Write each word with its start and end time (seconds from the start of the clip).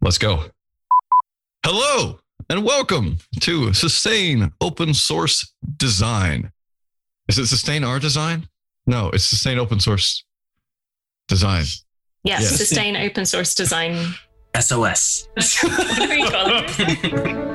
Let's 0.00 0.18
go. 0.18 0.44
Hello 1.64 2.20
and 2.48 2.64
welcome 2.64 3.18
to 3.40 3.72
Sustain 3.74 4.52
Open 4.60 4.94
Source 4.94 5.52
Design. 5.76 6.52
Is 7.28 7.38
it 7.38 7.46
Sustain 7.46 7.84
Our 7.84 7.98
Design? 7.98 8.48
No, 8.86 9.10
it's 9.10 9.24
Sustain 9.24 9.58
Open 9.58 9.78
Source 9.78 10.24
Design. 11.28 11.64
Yes, 12.22 12.42
Yes. 12.42 12.56
sustain 12.56 12.96
open 12.96 13.24
source 13.24 13.54
design. 13.54 14.14
SOS. 14.58 15.26
Whatever 15.62 16.14
you 16.14 16.28
call 16.28 16.64
it. 16.66 17.46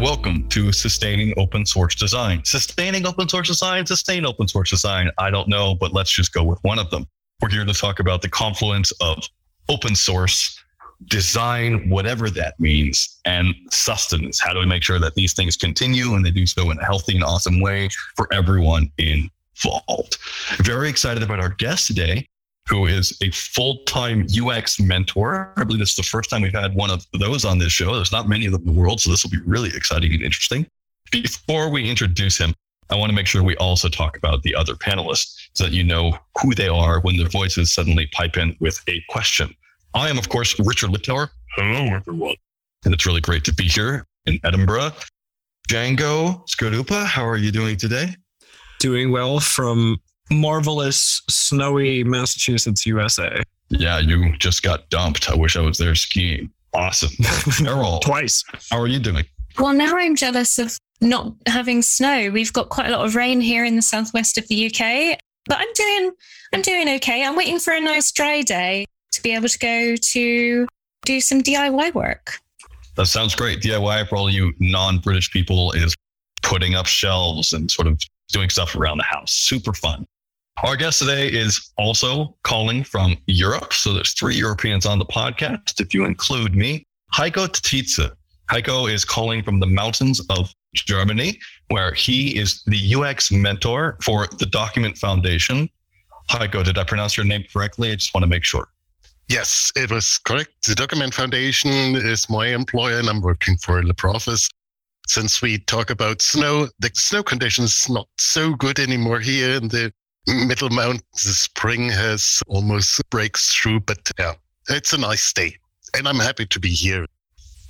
welcome 0.00 0.48
to 0.48 0.70
Sustaining 0.70 1.34
Open 1.36 1.66
Source 1.66 1.96
Design. 1.96 2.40
Sustaining 2.44 3.04
open 3.04 3.28
source 3.28 3.48
design, 3.48 3.84
sustain 3.84 4.24
open 4.24 4.46
source 4.46 4.70
design. 4.70 5.10
I 5.18 5.30
don't 5.30 5.48
know, 5.48 5.74
but 5.74 5.92
let's 5.92 6.12
just 6.12 6.32
go 6.32 6.44
with 6.44 6.58
one 6.62 6.78
of 6.78 6.88
them. 6.90 7.06
We're 7.42 7.50
here 7.50 7.64
to 7.64 7.72
talk 7.72 7.98
about 7.98 8.22
the 8.22 8.28
confluence 8.28 8.92
of 9.00 9.24
open 9.68 9.96
source 9.96 10.62
design, 11.06 11.88
whatever 11.88 12.30
that 12.30 12.58
means, 12.60 13.18
and 13.24 13.54
sustenance. 13.70 14.40
How 14.40 14.52
do 14.52 14.60
we 14.60 14.66
make 14.66 14.84
sure 14.84 15.00
that 15.00 15.16
these 15.16 15.34
things 15.34 15.56
continue 15.56 16.14
and 16.14 16.24
they 16.24 16.30
do 16.30 16.46
so 16.46 16.70
in 16.70 16.78
a 16.78 16.84
healthy 16.84 17.16
and 17.16 17.24
awesome 17.24 17.60
way 17.60 17.88
for 18.14 18.32
everyone 18.32 18.92
involved? 18.98 20.18
Very 20.58 20.88
excited 20.88 21.24
about 21.24 21.40
our 21.40 21.50
guest 21.50 21.88
today 21.88 22.28
who 22.68 22.86
is 22.86 23.16
a 23.22 23.30
full-time 23.30 24.26
UX 24.30 24.78
mentor. 24.80 25.52
I 25.56 25.64
believe 25.64 25.80
this 25.80 25.90
is 25.90 25.96
the 25.96 26.02
first 26.02 26.30
time 26.30 26.42
we've 26.42 26.52
had 26.52 26.74
one 26.74 26.90
of 26.90 27.06
those 27.18 27.44
on 27.44 27.58
this 27.58 27.72
show. 27.72 27.94
There's 27.94 28.12
not 28.12 28.28
many 28.28 28.46
of 28.46 28.52
them 28.52 28.62
in 28.62 28.74
the 28.74 28.80
world, 28.80 29.00
so 29.00 29.10
this 29.10 29.24
will 29.24 29.30
be 29.30 29.40
really 29.46 29.70
exciting 29.74 30.12
and 30.12 30.22
interesting. 30.22 30.66
Before 31.10 31.70
we 31.70 31.88
introduce 31.88 32.38
him, 32.38 32.54
I 32.90 32.96
want 32.96 33.10
to 33.10 33.16
make 33.16 33.26
sure 33.26 33.42
we 33.42 33.56
also 33.56 33.88
talk 33.88 34.16
about 34.16 34.42
the 34.42 34.54
other 34.54 34.74
panelists 34.74 35.34
so 35.54 35.64
that 35.64 35.72
you 35.72 35.84
know 35.84 36.18
who 36.40 36.54
they 36.54 36.68
are 36.68 37.00
when 37.00 37.16
their 37.16 37.28
voices 37.28 37.72
suddenly 37.72 38.06
pipe 38.12 38.36
in 38.36 38.56
with 38.60 38.80
a 38.88 39.02
question. 39.08 39.54
I 39.94 40.08
am, 40.08 40.18
of 40.18 40.28
course, 40.28 40.58
Richard 40.58 40.90
Littauer. 40.90 41.28
Hello, 41.56 41.94
everyone. 41.94 42.36
And 42.84 42.94
it's 42.94 43.06
really 43.06 43.20
great 43.20 43.44
to 43.44 43.54
be 43.54 43.64
here 43.64 44.06
in 44.26 44.38
Edinburgh. 44.44 44.92
Django 45.68 46.48
Skarupa, 46.48 47.04
how 47.04 47.26
are 47.26 47.36
you 47.36 47.52
doing 47.52 47.76
today? 47.76 48.14
doing 48.78 49.10
well 49.10 49.40
from 49.40 49.98
marvelous 50.30 51.22
snowy 51.28 52.04
Massachusetts, 52.04 52.86
USA. 52.86 53.42
Yeah, 53.70 53.98
you 53.98 54.36
just 54.38 54.62
got 54.62 54.88
dumped. 54.90 55.30
I 55.30 55.34
wish 55.36 55.56
I 55.56 55.60
was 55.60 55.78
there 55.78 55.94
skiing. 55.94 56.50
Awesome. 56.74 57.10
Eriol, 57.66 58.00
Twice. 58.00 58.44
how 58.70 58.78
are 58.78 58.86
you 58.86 58.98
doing? 58.98 59.24
Well, 59.58 59.72
now 59.72 59.96
I'm 59.96 60.16
jealous 60.16 60.58
of 60.58 60.78
not 61.00 61.34
having 61.46 61.82
snow. 61.82 62.30
We've 62.30 62.52
got 62.52 62.68
quite 62.68 62.88
a 62.88 62.96
lot 62.96 63.04
of 63.06 63.14
rain 63.14 63.40
here 63.40 63.64
in 63.64 63.76
the 63.76 63.82
southwest 63.82 64.38
of 64.38 64.46
the 64.48 64.66
UK, 64.66 65.18
but 65.46 65.58
I'm 65.58 65.72
doing 65.74 66.12
I'm 66.52 66.62
doing 66.62 66.88
okay. 66.96 67.24
I'm 67.24 67.36
waiting 67.36 67.58
for 67.58 67.72
a 67.72 67.80
nice 67.80 68.10
dry 68.12 68.42
day 68.42 68.86
to 69.12 69.22
be 69.22 69.34
able 69.34 69.48
to 69.48 69.58
go 69.58 69.96
to 69.96 70.66
do 71.04 71.20
some 71.20 71.42
DIY 71.42 71.94
work. 71.94 72.38
That 72.96 73.06
sounds 73.06 73.34
great. 73.34 73.60
DIY 73.60 74.08
for 74.08 74.16
all 74.16 74.30
you 74.30 74.52
non-British 74.58 75.30
people 75.30 75.72
is 75.72 75.94
putting 76.42 76.74
up 76.74 76.86
shelves 76.86 77.52
and 77.52 77.70
sort 77.70 77.86
of 77.88 78.00
doing 78.32 78.50
stuff 78.50 78.74
around 78.74 78.98
the 78.98 79.04
house. 79.04 79.32
Super 79.32 79.72
fun. 79.72 80.06
Our 80.64 80.74
guest 80.74 80.98
today 80.98 81.28
is 81.28 81.70
also 81.78 82.34
calling 82.42 82.82
from 82.82 83.16
Europe. 83.26 83.72
So 83.72 83.92
there's 83.92 84.12
three 84.12 84.34
Europeans 84.34 84.86
on 84.86 84.98
the 84.98 85.04
podcast. 85.04 85.80
If 85.80 85.94
you 85.94 86.04
include 86.04 86.56
me, 86.56 86.84
Heiko 87.14 87.46
Tietze. 87.46 88.10
Heiko 88.50 88.92
is 88.92 89.04
calling 89.04 89.44
from 89.44 89.60
the 89.60 89.66
mountains 89.66 90.20
of 90.30 90.52
Germany, 90.74 91.38
where 91.68 91.94
he 91.94 92.36
is 92.36 92.64
the 92.66 92.94
UX 92.96 93.30
mentor 93.30 93.98
for 94.02 94.26
the 94.38 94.46
Document 94.46 94.98
Foundation. 94.98 95.70
Heiko, 96.28 96.64
did 96.64 96.76
I 96.76 96.82
pronounce 96.82 97.16
your 97.16 97.26
name 97.26 97.44
correctly? 97.52 97.92
I 97.92 97.94
just 97.94 98.12
want 98.12 98.24
to 98.24 98.28
make 98.28 98.44
sure. 98.44 98.66
Yes, 99.28 99.70
it 99.76 99.92
was 99.92 100.18
correct. 100.18 100.66
The 100.66 100.74
Document 100.74 101.14
Foundation 101.14 101.94
is 101.94 102.28
my 102.28 102.48
employer 102.48 102.98
and 102.98 103.08
I'm 103.08 103.20
working 103.20 103.56
for 103.58 103.80
LibreOffice. 103.80 104.50
Since 105.06 105.40
we 105.40 105.58
talk 105.58 105.90
about 105.90 106.20
snow, 106.20 106.66
the 106.80 106.90
snow 106.94 107.22
conditions 107.22 107.88
not 107.88 108.08
so 108.18 108.54
good 108.54 108.80
anymore 108.80 109.20
here 109.20 109.52
in 109.52 109.68
the 109.68 109.92
middle 110.28 110.70
mountains. 110.70 111.02
The 111.12 111.32
spring 111.32 111.88
has 111.90 112.42
almost 112.46 113.02
breaks 113.10 113.54
through, 113.54 113.80
but 113.80 114.10
yeah, 114.18 114.34
it's 114.68 114.92
a 114.92 114.98
nice 114.98 115.32
day. 115.32 115.56
And 115.94 116.06
I'm 116.06 116.18
happy 116.18 116.46
to 116.46 116.60
be 116.60 116.68
here. 116.68 117.06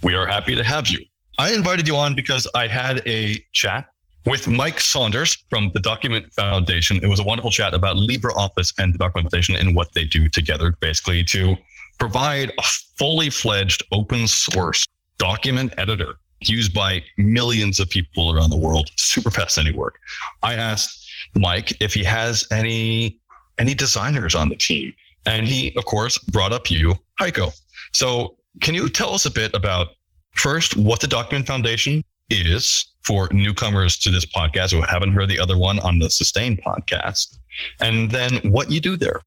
We 0.02 0.14
are 0.14 0.26
happy 0.26 0.54
to 0.54 0.64
have 0.64 0.88
you. 0.88 1.04
I 1.38 1.52
invited 1.52 1.86
you 1.86 1.96
on 1.96 2.14
because 2.14 2.48
I 2.54 2.66
had 2.66 3.02
a 3.06 3.36
chat 3.52 3.88
with 4.26 4.48
Mike 4.48 4.80
Saunders 4.80 5.36
from 5.48 5.70
the 5.72 5.80
Document 5.80 6.32
Foundation. 6.32 6.98
It 7.02 7.06
was 7.06 7.20
a 7.20 7.22
wonderful 7.22 7.50
chat 7.50 7.74
about 7.74 7.96
LibreOffice 7.96 8.74
and 8.78 8.92
the 8.92 8.98
Document 8.98 9.30
Foundation 9.30 9.56
and 9.56 9.74
what 9.74 9.92
they 9.94 10.04
do 10.04 10.28
together, 10.28 10.74
basically 10.80 11.24
to 11.24 11.56
provide 11.98 12.50
a 12.58 12.62
fully 12.96 13.30
fledged 13.30 13.84
open 13.92 14.26
source 14.26 14.86
document 15.18 15.72
editor 15.78 16.14
used 16.40 16.72
by 16.72 17.02
millions 17.16 17.80
of 17.80 17.88
people 17.90 18.32
around 18.32 18.50
the 18.50 18.56
world. 18.56 18.90
Super 18.96 19.30
fascinating 19.30 19.78
work. 19.78 19.98
I 20.42 20.54
asked 20.54 20.97
Mike 21.34 21.76
if 21.80 21.94
he 21.94 22.04
has 22.04 22.46
any 22.50 23.18
any 23.58 23.74
designers 23.74 24.34
on 24.34 24.48
the 24.48 24.56
team, 24.56 24.92
and 25.26 25.46
he, 25.46 25.74
of 25.76 25.84
course, 25.84 26.18
brought 26.18 26.52
up 26.52 26.70
you, 26.70 26.94
Heiko. 27.20 27.52
So, 27.92 28.36
can 28.60 28.74
you 28.74 28.88
tell 28.88 29.14
us 29.14 29.26
a 29.26 29.30
bit 29.30 29.54
about 29.54 29.88
first 30.32 30.76
what 30.76 31.00
the 31.00 31.06
Document 31.06 31.46
Foundation 31.46 32.04
is 32.30 32.86
for 33.02 33.28
newcomers 33.32 33.98
to 33.98 34.10
this 34.10 34.26
podcast 34.26 34.72
who 34.72 34.82
haven't 34.82 35.12
heard 35.12 35.28
the 35.28 35.40
other 35.40 35.58
one 35.58 35.78
on 35.80 35.98
the 35.98 36.10
Sustain 36.10 36.56
podcast, 36.56 37.38
and 37.80 38.10
then 38.10 38.36
what 38.50 38.70
you 38.70 38.80
do 38.80 38.96
there? 38.96 39.22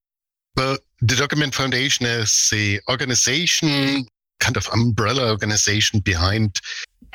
Well, 0.55 0.77
the 1.01 1.15
Document 1.15 1.55
Foundation 1.55 2.05
is 2.05 2.49
the 2.51 2.79
organization, 2.89 4.05
kind 4.41 4.57
of 4.57 4.67
umbrella 4.73 5.29
organization 5.29 6.01
behind 6.01 6.59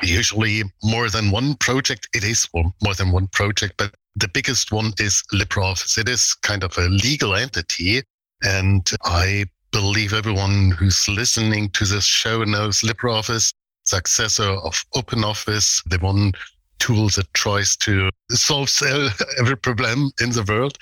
usually 0.01 0.63
more 0.83 1.09
than 1.09 1.31
one 1.31 1.55
project. 1.55 2.07
It 2.15 2.23
is 2.23 2.47
more 2.53 2.93
than 2.95 3.11
one 3.11 3.27
project, 3.27 3.75
but 3.77 3.93
the 4.15 4.27
biggest 4.27 4.71
one 4.71 4.93
is 4.97 5.21
LibreOffice. 5.31 5.97
It 5.97 6.09
is 6.09 6.33
kind 6.41 6.63
of 6.63 6.75
a 6.77 6.89
legal 6.89 7.35
entity. 7.35 8.01
And 8.43 8.89
I 9.03 9.45
believe 9.71 10.13
everyone 10.13 10.71
who's 10.71 11.07
listening 11.07 11.69
to 11.71 11.85
this 11.85 12.05
show 12.05 12.43
knows 12.43 12.81
LibreOffice, 12.81 13.53
successor 13.83 14.49
of 14.49 14.83
OpenOffice, 14.95 15.83
the 15.89 15.99
one 15.99 16.33
tool 16.79 17.09
that 17.09 17.31
tries 17.33 17.75
to 17.77 18.09
solve 18.29 18.69
every 19.39 19.57
problem 19.57 20.11
in 20.21 20.31
the 20.31 20.45
world. 20.47 20.77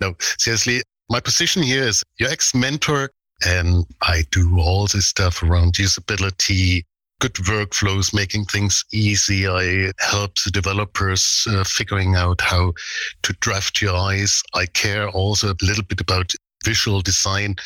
No, 0.00 0.14
seriously, 0.38 0.82
my 1.10 1.20
position 1.20 1.62
here 1.62 1.84
is 1.84 2.02
UX 2.22 2.54
mentor, 2.54 3.10
and 3.44 3.84
I 4.02 4.24
do 4.30 4.58
all 4.58 4.86
this 4.86 5.06
stuff 5.06 5.42
around 5.42 5.74
usability, 5.74 6.84
good 7.20 7.34
workflows, 7.34 8.14
making 8.14 8.46
things 8.46 8.84
easy. 8.92 9.46
I 9.46 9.92
help 9.98 10.34
the 10.44 10.50
developers 10.50 11.46
uh, 11.48 11.64
figuring 11.64 12.16
out 12.16 12.40
how 12.40 12.72
to 13.22 13.32
draft 13.34 13.76
UIs. 13.76 14.42
I 14.54 14.66
care 14.66 15.08
also 15.08 15.50
a 15.50 15.64
little 15.64 15.84
bit 15.84 16.00
about 16.00 16.32
visual 16.64 17.00
design, 17.00 17.56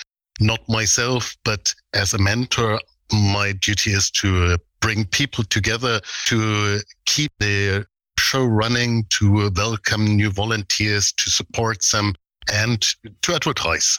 not 0.41 0.61
myself, 0.69 1.37
but 1.45 1.75
as 1.95 2.13
a 2.13 2.19
mentor, 2.19 2.81
my 3.13 3.53
duty 3.53 3.93
is 3.93 4.11
to 4.11 4.45
uh, 4.45 4.57
bring 4.81 5.05
people 5.07 5.45
together 5.45 6.01
to 6.27 6.81
keep 7.07 7.33
the 7.39 7.87
show 8.19 8.45
running, 8.45 9.05
to 9.11 9.51
welcome 9.57 10.17
new 10.17 10.31
volunteers, 10.31 11.13
to 11.13 11.31
support 11.31 11.79
them, 11.93 12.15
and 12.53 12.85
to 13.23 13.35
advertise. 13.35 13.99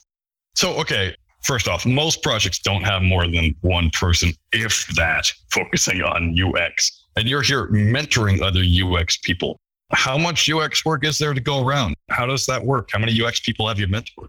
So, 0.56 0.74
okay, 0.82 1.16
first 1.48 1.68
off, 1.70 1.86
most 1.86 2.22
projects 2.22 2.60
don't 2.60 2.84
have 2.84 3.02
more 3.02 3.26
than 3.26 3.56
one 3.62 3.90
person, 3.92 4.34
if 4.52 4.86
that, 4.96 5.32
focusing 5.50 6.02
on 6.02 6.36
UX. 6.38 7.06
And 7.16 7.28
you're 7.28 7.42
here 7.42 7.68
mentoring 7.70 8.42
other 8.42 8.62
UX 8.62 9.18
people. 9.18 9.58
How 9.94 10.18
much 10.18 10.50
UX 10.50 10.84
work 10.84 11.06
is 11.06 11.18
there 11.18 11.34
to 11.34 11.40
go 11.40 11.66
around? 11.66 11.96
How 12.10 12.26
does 12.26 12.46
that 12.48 12.66
work? 12.66 12.90
How 12.92 13.00
many 13.00 13.20
UX 13.20 13.40
people 13.40 13.66
have 13.68 13.80
you 13.80 13.88
mentored? 13.88 14.28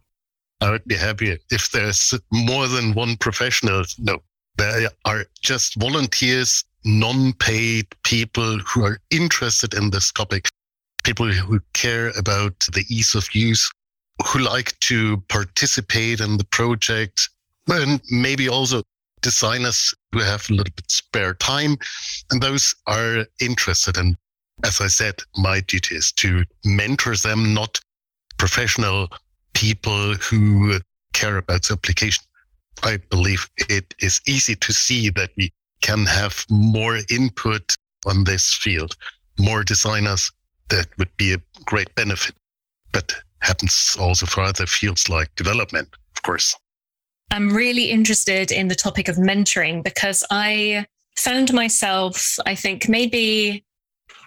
I 0.61 0.71
would 0.71 0.85
be 0.85 0.95
happy 0.95 1.37
if 1.51 1.71
there's 1.73 2.15
more 2.33 2.69
than 2.69 2.95
one 2.95 3.17
professional. 3.17 3.83
No, 3.99 4.19
there 4.57 4.89
are 5.05 5.25
just 5.43 5.75
volunteers, 5.81 6.65
non 6.85 7.33
paid 7.35 7.87
people 8.05 8.59
who 8.59 8.85
are 8.85 8.99
interested 9.11 9.75
in 9.75 9.91
this 9.91 10.13
topic, 10.13 10.49
people 11.03 11.27
who 11.27 11.61
care 11.73 12.11
about 12.17 12.59
the 12.73 12.85
ease 12.89 13.15
of 13.17 13.27
use, 13.35 13.71
who 14.27 14.41
like 14.41 14.79
to 14.81 15.23
participate 15.29 16.21
in 16.21 16.37
the 16.37 16.45
project, 16.45 17.29
and 17.69 18.01
maybe 18.11 18.49
also 18.49 18.83
designers 19.21 19.95
who 20.13 20.21
have 20.21 20.49
a 20.49 20.55
little 20.55 20.73
bit 20.75 20.91
spare 20.91 21.35
time. 21.35 21.77
And 22.31 22.43
those 22.43 22.75
are 22.87 23.27
interested 23.41 23.97
and 23.97 24.17
as 24.65 24.81
I 24.81 24.89
said, 24.89 25.21
my 25.37 25.61
duty 25.61 25.97
is 25.97 26.13
to 26.13 26.45
mentor 26.65 27.17
them, 27.17 27.55
not 27.55 27.81
professional 28.39 29.09
people 29.55 30.15
who 30.15 30.81
care 31.13 31.37
about 31.37 31.65
the 31.65 31.75
application. 31.75 32.25
I 32.83 32.99
believe 33.11 33.49
it 33.69 33.95
is 34.01 34.21
easy 34.27 34.55
to 34.57 34.73
see 34.73 35.11
that 35.11 35.31
we 35.37 35.53
can 35.81 36.07
have 36.07 36.45
more 36.51 36.99
input 37.11 37.75
on 38.07 38.25
this 38.25 38.55
field, 38.55 38.97
more 39.39 39.65
designers, 39.65 40.31
that 40.71 40.87
would 40.99 41.17
be 41.17 41.33
a 41.33 41.43
great 41.65 41.95
benefit. 41.95 42.35
But 42.93 43.15
happens 43.41 43.97
also 43.99 44.27
for 44.27 44.43
other 44.43 44.67
fields 44.67 45.09
like 45.09 45.35
development, 45.35 45.89
of 46.17 46.23
course. 46.23 46.57
I'm 47.31 47.51
really 47.51 47.91
interested 47.91 48.51
in 48.51 48.69
the 48.69 48.75
topic 48.75 49.09
of 49.09 49.17
mentoring 49.17 49.85
because 49.85 50.25
I 50.31 50.87
found 51.17 51.53
myself, 51.53 52.39
I 52.47 52.55
think 52.55 52.89
maybe 52.89 53.65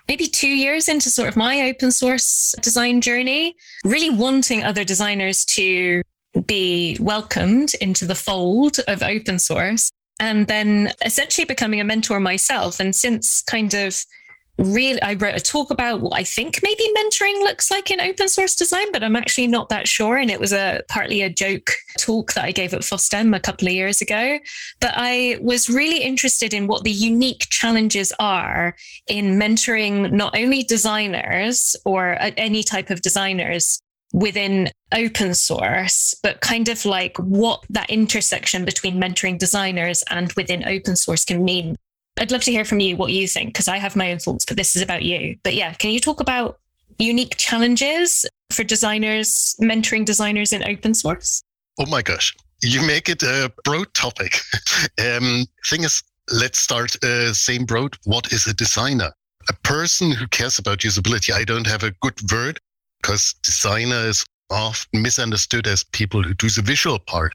maybe 0.07 0.27
two 0.27 0.49
years 0.49 0.89
into 0.89 1.09
sort 1.09 1.29
of 1.29 1.37
my 1.37 1.61
open 1.69 1.91
source 1.91 2.53
design 2.61 3.01
journey, 3.01 3.55
really 3.83 4.09
wanting 4.09 4.63
other 4.63 4.83
designers 4.83 5.45
to 5.45 6.01
be 6.45 6.97
welcomed 6.99 7.73
into 7.81 8.05
the 8.05 8.15
fold 8.15 8.79
of 8.87 9.03
open 9.03 9.39
source 9.39 9.91
and 10.19 10.47
then 10.47 10.91
essentially 11.03 11.45
becoming 11.45 11.79
a 11.79 11.83
mentor 11.83 12.19
myself. 12.19 12.79
And 12.79 12.95
since 12.95 13.41
kind 13.41 13.73
of 13.73 14.03
really 14.57 15.01
i 15.01 15.13
wrote 15.13 15.35
a 15.35 15.39
talk 15.39 15.71
about 15.71 16.01
what 16.01 16.13
i 16.13 16.23
think 16.23 16.59
maybe 16.61 16.83
mentoring 16.97 17.39
looks 17.39 17.71
like 17.71 17.89
in 17.89 17.99
open 17.99 18.27
source 18.27 18.55
design 18.55 18.91
but 18.91 19.03
i'm 19.03 19.15
actually 19.15 19.47
not 19.47 19.69
that 19.69 19.87
sure 19.87 20.17
and 20.17 20.29
it 20.29 20.39
was 20.39 20.53
a 20.53 20.81
partly 20.87 21.21
a 21.21 21.29
joke 21.29 21.71
talk 21.97 22.33
that 22.33 22.45
i 22.45 22.51
gave 22.51 22.73
at 22.73 22.81
FOSDEM 22.81 23.35
a 23.35 23.39
couple 23.39 23.67
of 23.67 23.73
years 23.73 24.01
ago 24.01 24.39
but 24.79 24.93
i 24.95 25.37
was 25.41 25.69
really 25.69 26.01
interested 26.03 26.53
in 26.53 26.67
what 26.67 26.83
the 26.83 26.91
unique 26.91 27.47
challenges 27.49 28.13
are 28.19 28.75
in 29.07 29.39
mentoring 29.39 30.11
not 30.11 30.37
only 30.37 30.63
designers 30.63 31.75
or 31.85 32.17
any 32.37 32.63
type 32.63 32.89
of 32.89 33.01
designers 33.01 33.81
within 34.13 34.69
open 34.93 35.33
source, 35.33 36.13
but 36.21 36.41
kind 36.41 36.67
of 36.67 36.85
like 36.85 37.17
what 37.17 37.63
that 37.69 37.89
intersection 37.89 38.65
between 38.65 38.99
mentoring 38.99 39.37
designers 39.37 40.03
and 40.09 40.33
within 40.33 40.67
open 40.67 40.95
source 40.95 41.25
can 41.25 41.43
mean. 41.43 41.75
I'd 42.19 42.31
love 42.31 42.43
to 42.43 42.51
hear 42.51 42.65
from 42.65 42.79
you 42.79 42.97
what 42.97 43.11
you 43.11 43.27
think, 43.27 43.49
because 43.49 43.67
I 43.67 43.77
have 43.77 43.95
my 43.95 44.11
own 44.11 44.19
thoughts, 44.19 44.45
but 44.45 44.57
this 44.57 44.75
is 44.75 44.81
about 44.81 45.03
you. 45.03 45.37
But 45.43 45.55
yeah, 45.55 45.73
can 45.73 45.91
you 45.91 45.99
talk 45.99 46.19
about 46.19 46.59
unique 46.99 47.37
challenges 47.37 48.25
for 48.51 48.63
designers, 48.63 49.55
mentoring 49.61 50.05
designers 50.05 50.53
in 50.53 50.63
open 50.63 50.93
source? 50.93 51.41
Oh 51.79 51.85
my 51.85 52.01
gosh, 52.01 52.35
you 52.61 52.85
make 52.85 53.09
it 53.09 53.23
a 53.23 53.51
broad 53.63 53.93
topic. 53.93 54.39
um, 54.99 55.45
thing 55.65 55.83
is, 55.83 56.03
let's 56.31 56.59
start 56.59 57.01
uh, 57.03 57.33
same 57.33 57.65
broad. 57.65 57.97
What 58.03 58.31
is 58.31 58.45
a 58.45 58.53
designer? 58.53 59.11
A 59.49 59.53
person 59.63 60.11
who 60.11 60.27
cares 60.27 60.59
about 60.59 60.79
usability. 60.79 61.33
I 61.33 61.43
don't 61.43 61.65
have 61.65 61.83
a 61.83 61.91
good 62.01 62.19
word 62.31 62.59
because 63.01 63.33
designer 63.43 64.07
is 64.07 64.23
often 64.51 65.01
misunderstood 65.01 65.65
as 65.65 65.83
people 65.83 66.21
who 66.21 66.33
do 66.35 66.49
the 66.49 66.61
visual 66.61 66.99
part. 66.99 67.33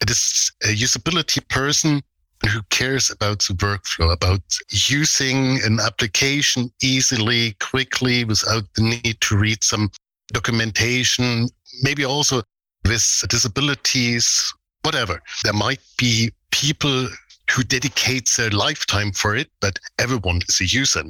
It 0.00 0.10
is 0.10 0.52
a 0.64 0.68
usability 0.68 1.46
person 1.48 2.02
who 2.44 2.62
cares 2.70 3.10
about 3.10 3.40
the 3.40 3.54
workflow, 3.54 4.12
about 4.12 4.42
using 4.70 5.60
an 5.64 5.80
application 5.80 6.70
easily, 6.82 7.56
quickly, 7.60 8.24
without 8.24 8.64
the 8.74 8.82
need 8.82 9.20
to 9.22 9.36
read 9.36 9.62
some 9.64 9.90
documentation, 10.32 11.48
maybe 11.82 12.04
also 12.04 12.42
with 12.84 13.24
disabilities, 13.28 14.52
whatever. 14.82 15.20
There 15.44 15.52
might 15.52 15.80
be 15.98 16.30
people 16.50 17.08
who 17.50 17.62
dedicate 17.62 18.30
their 18.36 18.50
lifetime 18.50 19.12
for 19.12 19.36
it, 19.36 19.48
but 19.60 19.78
everyone 19.98 20.40
is 20.48 20.60
a 20.60 20.66
user. 20.66 21.04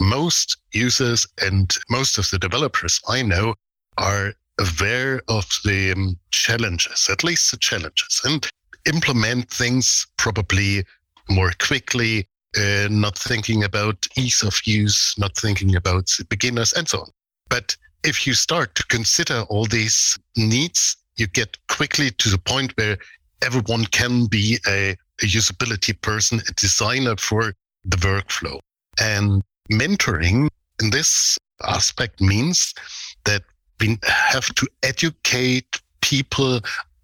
Most 0.00 0.56
users 0.72 1.26
and 1.40 1.76
most 1.90 2.18
of 2.18 2.30
the 2.30 2.38
developers 2.38 3.00
I 3.08 3.22
know 3.22 3.54
are 3.98 4.32
aware 4.58 5.22
of 5.28 5.46
the 5.64 5.92
um, 5.92 6.18
challenges, 6.30 7.08
at 7.10 7.24
least 7.24 7.50
the 7.50 7.56
challenges, 7.56 8.20
and 8.24 8.48
implement 8.86 9.50
things 9.50 10.06
probably 10.16 10.84
more 11.30 11.52
quickly, 11.58 12.28
uh, 12.56 12.88
not 12.90 13.16
thinking 13.16 13.64
about 13.64 14.06
ease 14.16 14.42
of 14.42 14.60
use, 14.64 15.14
not 15.18 15.36
thinking 15.36 15.76
about 15.76 16.10
beginners, 16.28 16.72
and 16.72 16.88
so 16.88 17.00
on. 17.00 17.10
But 17.48 17.76
if 18.04 18.26
you 18.26 18.34
start 18.34 18.74
to 18.74 18.84
consider 18.84 19.42
all 19.48 19.66
these 19.66 20.18
needs, 20.36 20.96
you 21.16 21.26
get 21.26 21.56
quickly 21.68 22.10
to 22.10 22.28
the 22.28 22.38
point 22.38 22.72
where 22.76 22.98
everyone 23.42 23.84
can 23.86 24.26
be 24.26 24.58
a, 24.66 24.90
a 25.22 25.26
usability 25.26 26.00
person, 26.00 26.40
a 26.48 26.52
designer 26.54 27.16
for 27.16 27.52
the 27.84 27.96
workflow. 27.98 28.58
And 29.00 29.42
mentoring 29.70 30.48
in 30.80 30.90
this 30.90 31.38
aspect 31.64 32.20
means 32.20 32.74
that 33.24 33.42
we 33.80 33.98
have 34.04 34.54
to 34.54 34.66
educate 34.82 35.80
people 36.00 36.60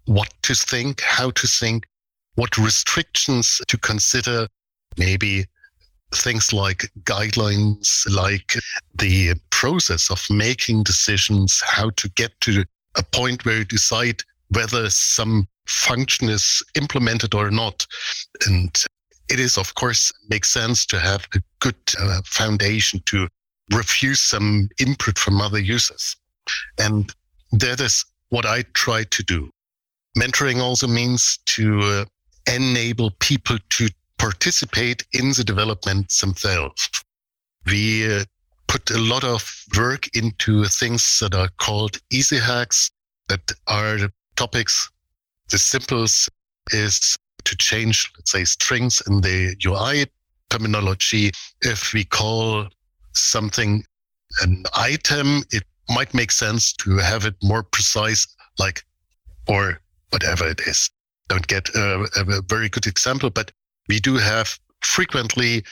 what 0.09 0.33
to 0.41 0.55
think, 0.55 1.01
how 1.01 1.29
to 1.29 1.47
think, 1.47 1.85
what 2.33 2.57
restrictions 2.57 3.61
to 3.67 3.77
consider, 3.77 4.47
maybe 4.97 5.45
things 6.15 6.51
like 6.51 6.91
guidelines, 7.03 8.09
like 8.11 8.55
the 8.95 9.35
process 9.51 10.09
of 10.09 10.25
making 10.31 10.81
decisions, 10.81 11.61
how 11.63 11.91
to 11.91 12.09
get 12.15 12.31
to 12.41 12.65
a 12.97 13.03
point 13.03 13.45
where 13.45 13.59
you 13.59 13.65
decide 13.65 14.23
whether 14.49 14.89
some 14.89 15.47
function 15.67 16.27
is 16.27 16.63
implemented 16.75 17.35
or 17.35 17.51
not. 17.51 17.85
And 18.47 18.75
it 19.29 19.39
is, 19.39 19.59
of 19.59 19.75
course, 19.75 20.11
makes 20.27 20.51
sense 20.51 20.87
to 20.87 20.99
have 20.99 21.27
a 21.35 21.39
good 21.59 21.77
uh, 21.99 22.21
foundation 22.25 23.03
to 23.05 23.27
refuse 23.75 24.21
some 24.21 24.69
input 24.79 25.19
from 25.19 25.39
other 25.39 25.59
users. 25.59 26.15
And 26.79 27.13
that 27.51 27.79
is 27.79 28.03
what 28.29 28.47
I 28.47 28.63
try 28.73 29.03
to 29.03 29.23
do. 29.23 29.51
Mentoring 30.19 30.59
also 30.59 30.85
means 30.85 31.39
to 31.45 31.79
uh, 31.79 32.05
enable 32.53 33.11
people 33.19 33.57
to 33.69 33.87
participate 34.17 35.05
in 35.13 35.29
the 35.31 35.45
development 35.45 36.11
themselves. 36.19 36.89
We 37.65 38.13
uh, 38.13 38.25
put 38.67 38.91
a 38.91 38.97
lot 38.97 39.23
of 39.23 39.49
work 39.77 40.13
into 40.17 40.65
things 40.65 41.19
that 41.21 41.33
are 41.33 41.47
called 41.57 41.99
easy 42.11 42.37
hacks 42.37 42.91
that 43.29 43.49
are 43.67 44.09
topics. 44.35 44.89
The 45.51 45.57
simplest 45.57 46.29
is 46.71 47.15
to 47.45 47.55
change, 47.55 48.11
let's 48.17 48.31
say, 48.31 48.43
strings 48.43 49.01
in 49.07 49.21
the 49.21 49.55
UI 49.65 50.05
terminology. 50.49 51.31
If 51.61 51.93
we 51.93 52.03
call 52.03 52.67
something 53.13 53.85
an 54.41 54.65
item, 54.75 55.43
it 55.51 55.63
might 55.87 56.13
make 56.13 56.31
sense 56.31 56.73
to 56.73 56.97
have 56.97 57.23
it 57.25 57.35
more 57.41 57.63
precise, 57.63 58.27
like, 58.59 58.83
or 59.47 59.79
whatever 60.11 60.47
it 60.47 60.61
is. 60.61 60.89
Don't 61.27 61.47
get 61.47 61.69
a, 61.75 62.07
a 62.15 62.41
very 62.41 62.69
good 62.69 62.87
example, 62.87 63.29
but 63.29 63.51
we 63.87 63.99
do 63.99 64.15
have 64.17 64.57
frequently 64.81 65.63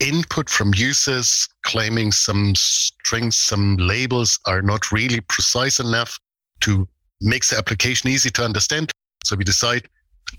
input 0.00 0.48
from 0.48 0.72
users 0.74 1.48
claiming 1.62 2.10
some 2.10 2.54
strings, 2.56 3.36
some 3.36 3.76
labels 3.76 4.38
are 4.46 4.62
not 4.62 4.90
really 4.90 5.20
precise 5.20 5.78
enough 5.78 6.18
to 6.60 6.88
make 7.20 7.46
the 7.46 7.56
application 7.56 8.08
easy 8.08 8.30
to 8.30 8.44
understand. 8.44 8.90
So 9.24 9.36
we 9.36 9.44
decide, 9.44 9.88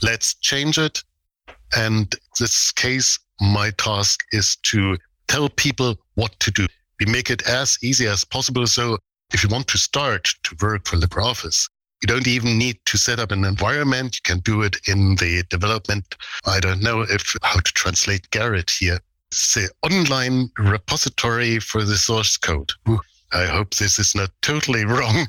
let's 0.02 0.34
change 0.36 0.78
it. 0.78 1.04
And 1.76 2.14
this 2.40 2.72
case, 2.72 3.18
my 3.40 3.72
task 3.72 4.20
is 4.32 4.56
to 4.64 4.98
tell 5.28 5.48
people 5.50 5.96
what 6.16 6.38
to 6.40 6.52
do. 6.52 6.66
We 7.00 7.06
make 7.06 7.30
it 7.30 7.48
as 7.48 7.78
easy 7.82 8.08
as 8.08 8.24
possible. 8.24 8.68
So 8.68 8.98
if 9.34 9.44
you 9.44 9.50
want 9.50 9.68
to 9.68 9.78
start 9.78 10.28
to 10.44 10.56
work 10.62 10.88
for 10.88 10.98
LibreOffice, 10.98 11.70
you 12.02 12.08
don't 12.08 12.28
even 12.28 12.58
need 12.58 12.80
to 12.86 12.98
set 12.98 13.20
up 13.20 13.32
an 13.32 13.46
environment. 13.46 14.16
You 14.16 14.22
can 14.24 14.40
do 14.40 14.64
it 14.64 14.78
in 14.88 15.16
the 15.16 15.44
development. 15.50 16.16
I 16.46 16.60
don't 16.60 16.82
know 16.82 17.02
if 17.02 17.36
how 17.44 17.60
to 17.60 17.74
translate 17.74 18.30
Gerrit 18.32 18.72
here. 18.72 19.00
It's 19.32 19.54
the 19.54 19.70
online 19.84 20.50
repository 20.58 21.60
for 21.60 21.84
the 21.84 21.96
source 21.96 22.38
code. 22.38 22.72
I 23.34 23.46
hope 23.46 23.76
this 23.76 23.98
is 23.98 24.14
not 24.16 24.32
totally 24.42 24.84
wrong. 24.86 25.28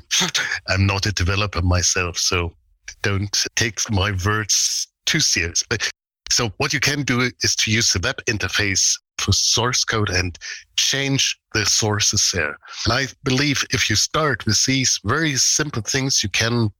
I'm 0.67 0.85
not 0.85 1.05
a 1.05 1.13
developer 1.13 1.61
myself, 1.61 2.17
so 2.17 2.53
don't 3.01 3.45
take 3.55 3.79
my 3.91 4.13
words 4.25 4.87
too 5.05 5.19
serious. 5.19 5.63
But 5.69 5.89
so 6.29 6.49
what 6.57 6.73
you 6.73 6.79
can 6.79 7.03
do 7.03 7.29
is 7.43 7.55
to 7.57 7.71
use 7.71 7.91
the 7.91 7.99
web 8.03 8.17
interface 8.25 8.97
source 9.19 9.83
code 9.83 10.09
and 10.09 10.37
change 10.75 11.39
the 11.53 11.65
sources 11.65 12.31
there. 12.33 12.57
And 12.85 12.93
I 12.93 13.07
believe 13.23 13.63
if 13.71 13.89
you 13.89 13.95
start 13.95 14.45
with 14.45 14.63
these 14.65 14.99
very 15.05 15.35
simple 15.35 15.81
things, 15.81 16.23
you 16.23 16.29
can 16.29 16.71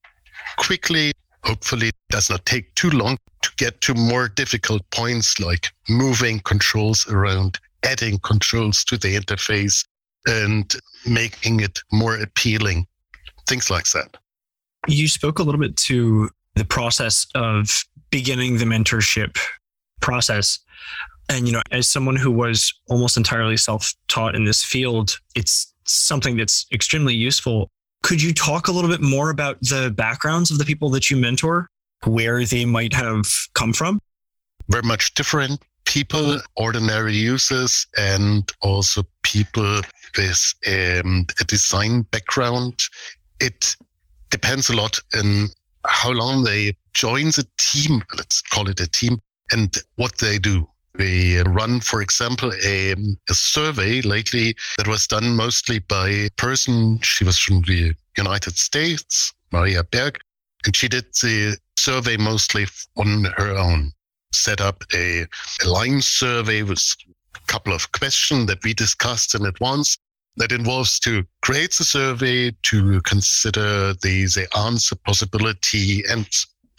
quickly, 0.58 1.12
hopefully, 1.44 1.92
does 2.10 2.30
not 2.30 2.46
take 2.46 2.74
too 2.76 2.90
long 2.90 3.18
to 3.42 3.52
get 3.58 3.82
to 3.82 3.94
more 3.94 4.28
difficult 4.28 4.82
points 4.92 5.40
like 5.40 5.70
moving 5.90 6.40
controls 6.40 7.08
around, 7.08 7.60
adding 7.84 8.20
controls 8.20 8.84
to 8.86 8.98
the 8.98 9.16
interface, 9.16 9.86
and 10.26 10.76
making 11.06 11.60
it 11.60 11.80
more 11.92 12.18
appealing. 12.18 12.88
Things 13.48 13.70
like 13.70 13.90
that. 13.92 14.18
You 14.88 15.08
spoke 15.08 15.40
a 15.40 15.44
little 15.44 15.60
bit 15.60 15.78
to 15.78 16.30
the 16.56 16.66
process 16.66 17.26
of 17.36 17.84
beginning 18.10 18.58
the 18.58 18.66
mentorship 18.66 19.38
process. 20.02 20.60
And, 21.30 21.48
you 21.48 21.54
know, 21.54 21.62
as 21.72 21.88
someone 21.88 22.16
who 22.16 22.32
was 22.32 22.74
almost 22.90 23.18
entirely 23.18 23.58
self 23.58 23.94
taught 24.08 24.36
in 24.36 24.46
this 24.46 24.64
field, 24.64 25.20
it's 25.36 25.74
something 25.86 26.38
that's 26.38 26.66
extremely 26.72 27.16
useful. 27.16 27.70
Could 28.04 28.22
you 28.22 28.34
talk 28.34 28.68
a 28.68 28.72
little 28.72 28.90
bit 28.90 29.02
more 29.02 29.30
about 29.30 29.60
the 29.62 29.92
backgrounds 29.96 30.52
of 30.52 30.58
the 30.58 30.66
people 30.66 30.90
that 30.92 31.10
you 31.10 31.18
mentor, 31.18 31.70
where 32.04 32.44
they 32.46 32.66
might 32.66 32.94
have 32.94 33.26
come 33.54 33.74
from? 33.74 34.00
Very 34.70 34.84
much 34.84 35.14
different. 35.14 35.62
people, 35.86 36.40
ordinary 36.56 37.14
users, 37.14 37.86
and 37.98 38.52
also 38.62 39.04
people 39.24 39.82
with 40.18 40.54
um, 40.68 41.26
a 41.40 41.44
design 41.46 42.04
background. 42.12 42.80
It 43.40 43.76
depends 44.30 44.70
a 44.70 44.76
lot 44.76 45.00
on 45.16 45.50
how 45.86 46.12
long 46.12 46.44
they 46.44 46.76
join 46.94 47.26
the 47.26 47.48
team. 47.58 48.02
Let's 48.18 48.42
call 48.42 48.70
it 48.70 48.80
a 48.80 48.88
team 48.88 49.20
and 49.52 49.76
what 49.96 50.18
they 50.18 50.40
do. 50.40 50.68
We 51.00 51.40
run, 51.42 51.80
for 51.80 52.04
example, 52.04 52.52
a, 52.64 52.92
a 52.92 53.34
survey 53.34 54.02
lately 54.02 54.56
that 54.78 54.88
was 54.88 55.08
done 55.08 55.36
mostly 55.36 55.80
by 55.80 56.08
a 56.10 56.30
person. 56.38 57.00
She 57.02 57.24
was 57.24 57.40
from 57.40 57.64
the 57.64 57.96
United 58.16 58.58
States, 58.58 59.34
Maria 59.52 59.84
Berg, 59.84 60.20
and 60.66 60.76
she 60.76 60.88
did 60.88 61.06
the 61.22 61.58
survey 61.78 62.16
mostly 62.18 62.68
on 62.96 63.24
her 63.38 63.58
own. 63.58 63.92
Set 64.34 64.62
up 64.62 64.84
a, 64.94 65.26
a 65.64 65.68
line 65.68 66.02
survey 66.02 66.62
with 66.62 66.80
a 67.36 67.40
couple 67.48 67.74
of 67.74 67.92
questions 67.94 68.46
that 68.46 68.64
we 68.64 68.76
discussed 68.76 69.34
in 69.34 69.48
advance 69.48 69.98
that 70.38 70.52
involves 70.52 71.00
to 71.00 71.24
create 71.42 71.74
the 71.74 71.84
survey, 71.84 72.52
to 72.64 73.02
consider 73.02 73.94
the, 73.94 74.26
the 74.36 74.48
answer 74.56 74.96
possibility 74.96 76.04
and 76.08 76.28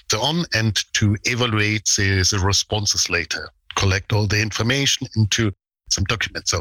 so 0.08 0.20
on, 0.20 0.44
and 0.54 0.76
to 0.92 1.16
evaluate 1.24 1.90
the, 1.96 2.24
the 2.30 2.38
responses 2.38 3.10
later 3.10 3.50
collect 3.74 4.12
all 4.12 4.26
the 4.26 4.40
information 4.40 5.06
into 5.16 5.52
some 5.90 6.04
documents. 6.04 6.50
So 6.50 6.60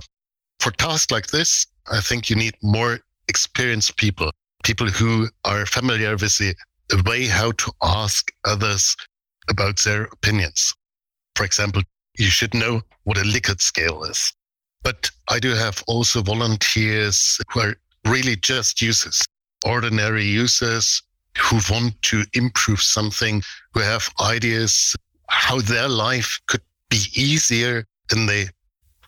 for 0.60 0.72
tasks 0.72 1.12
like 1.12 1.28
this, 1.28 1.66
I 1.92 2.00
think 2.00 2.30
you 2.30 2.36
need 2.36 2.56
more 2.62 3.00
experienced 3.28 3.98
people, 3.98 4.32
people 4.64 4.88
who 4.88 5.28
are 5.46 5.66
familiar 5.66 6.12
with 6.12 6.38
the, 6.38 6.56
way 7.06 7.26
how 7.26 7.52
to 7.52 7.72
ask 7.82 8.32
others 8.46 8.96
about 9.50 9.80
their 9.80 10.04
opinions. 10.04 10.74
For 11.36 11.44
example, 11.44 11.82
you 12.18 12.28
should 12.28 12.54
know 12.54 12.82
what 13.04 13.18
a 13.18 13.22
Likert 13.22 13.62
scale 13.62 14.04
is. 14.04 14.32
But 14.84 15.10
I 15.30 15.40
do 15.40 15.56
have 15.56 15.84
also 15.88 16.22
volunteers 16.22 17.40
who 17.52 17.62
are 17.62 17.76
really 18.06 18.36
just 18.36 18.82
users, 18.82 19.24
ordinary 19.66 20.26
users 20.26 21.02
who 21.38 21.60
want 21.70 22.00
to 22.04 22.24
improve 22.34 22.82
something, 22.82 23.42
who 23.74 23.80
have 23.80 24.10
ideas 24.22 24.96
how 25.30 25.60
their 25.62 25.90
life 25.90 26.40
could 26.48 26.62
be 26.94 27.20
easier 27.20 27.86
than 28.10 28.28
they 28.28 28.46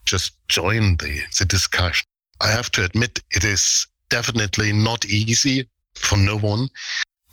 just 0.05 0.31
join 0.47 0.97
the, 0.97 1.19
the 1.37 1.45
discussion. 1.45 2.07
I 2.41 2.49
have 2.49 2.71
to 2.71 2.83
admit, 2.83 3.21
it 3.31 3.43
is 3.43 3.85
definitely 4.09 4.73
not 4.73 5.05
easy 5.05 5.69
for 5.93 6.17
no 6.17 6.37
one, 6.37 6.67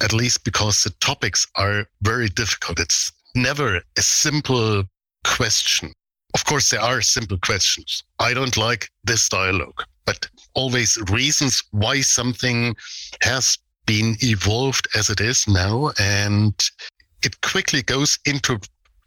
at 0.02 0.12
least 0.12 0.44
because 0.44 0.82
the 0.82 0.90
topics 1.00 1.47
are 1.56 1.87
very 2.02 2.28
difficult. 2.28 2.78
It's 2.80 3.11
never 3.35 3.80
a 3.97 4.02
simple 4.02 4.85
question. 5.25 5.90
Of 6.35 6.44
course, 6.44 6.68
there 6.68 6.82
are 6.82 7.00
simple 7.00 7.38
questions. 7.38 8.04
I 8.18 8.35
don't 8.35 8.56
like 8.59 8.90
this 9.04 9.30
dialogue, 9.30 9.82
but 10.04 10.28
always 10.52 10.99
reasons 11.11 11.62
why 11.71 12.02
something 12.02 12.76
has 13.23 13.56
been 13.87 14.16
evolved 14.21 14.87
as 14.94 15.09
it 15.09 15.21
is 15.21 15.49
now. 15.49 15.92
And 15.99 16.54
it 17.23 17.40
quickly 17.40 17.82
goes 17.82 18.18
into 18.26 18.61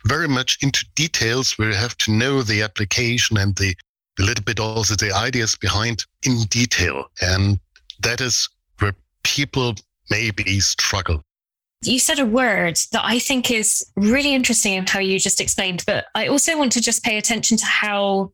very 0.06 0.28
much 0.28 0.58
into 0.62 0.86
details 0.96 1.58
where 1.58 1.70
you 1.70 1.76
have 1.76 1.98
to 1.98 2.12
know 2.12 2.42
the 2.42 2.62
application 2.62 3.38
and 3.38 3.56
the 3.56 3.76
a 4.20 4.24
little 4.24 4.44
bit 4.44 4.60
also 4.60 4.96
the 4.96 5.14
ideas 5.14 5.56
behind 5.56 6.06
in 6.24 6.44
detail. 6.44 7.06
And 7.22 7.60
that 8.00 8.22
is 8.22 8.48
where 8.80 8.96
people 9.24 9.76
maybe 10.10 10.60
struggle. 10.62 11.24
You 11.82 12.00
said 12.00 12.20
a 12.20 12.26
word 12.26 12.80
that 12.94 13.04
I 13.04 13.20
think 13.20 13.52
is 13.52 13.86
really 13.96 14.34
interesting 14.34 14.74
in 14.74 14.88
how 14.88 15.00
you 15.00 15.20
just 15.20 15.42
explained, 15.42 15.84
but 15.86 16.06
I 16.16 16.28
also 16.28 16.58
want 16.58 16.72
to 16.74 16.82
just 16.82 17.04
pay 17.04 17.18
attention 17.18 17.58
to 17.58 17.66
how 17.66 18.32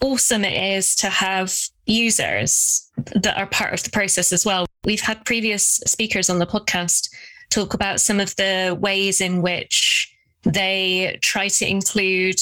awesome 0.00 0.44
it 0.44 0.76
is 0.76 0.94
to 0.96 1.08
have 1.08 1.54
users 1.86 2.88
that 3.14 3.36
are 3.36 3.46
part 3.46 3.74
of 3.74 3.82
the 3.82 3.90
process 3.90 4.32
as 4.32 4.46
well. 4.46 4.66
We've 4.84 5.00
had 5.00 5.24
previous 5.24 5.66
speakers 5.86 6.30
on 6.30 6.38
the 6.38 6.46
podcast 6.46 7.10
talk 7.50 7.74
about 7.74 8.00
some 8.00 8.20
of 8.20 8.34
the 8.36 8.76
ways 8.80 9.20
in 9.20 9.42
which 9.42 10.15
they 10.46 11.18
try 11.22 11.48
to 11.48 11.68
include 11.68 12.40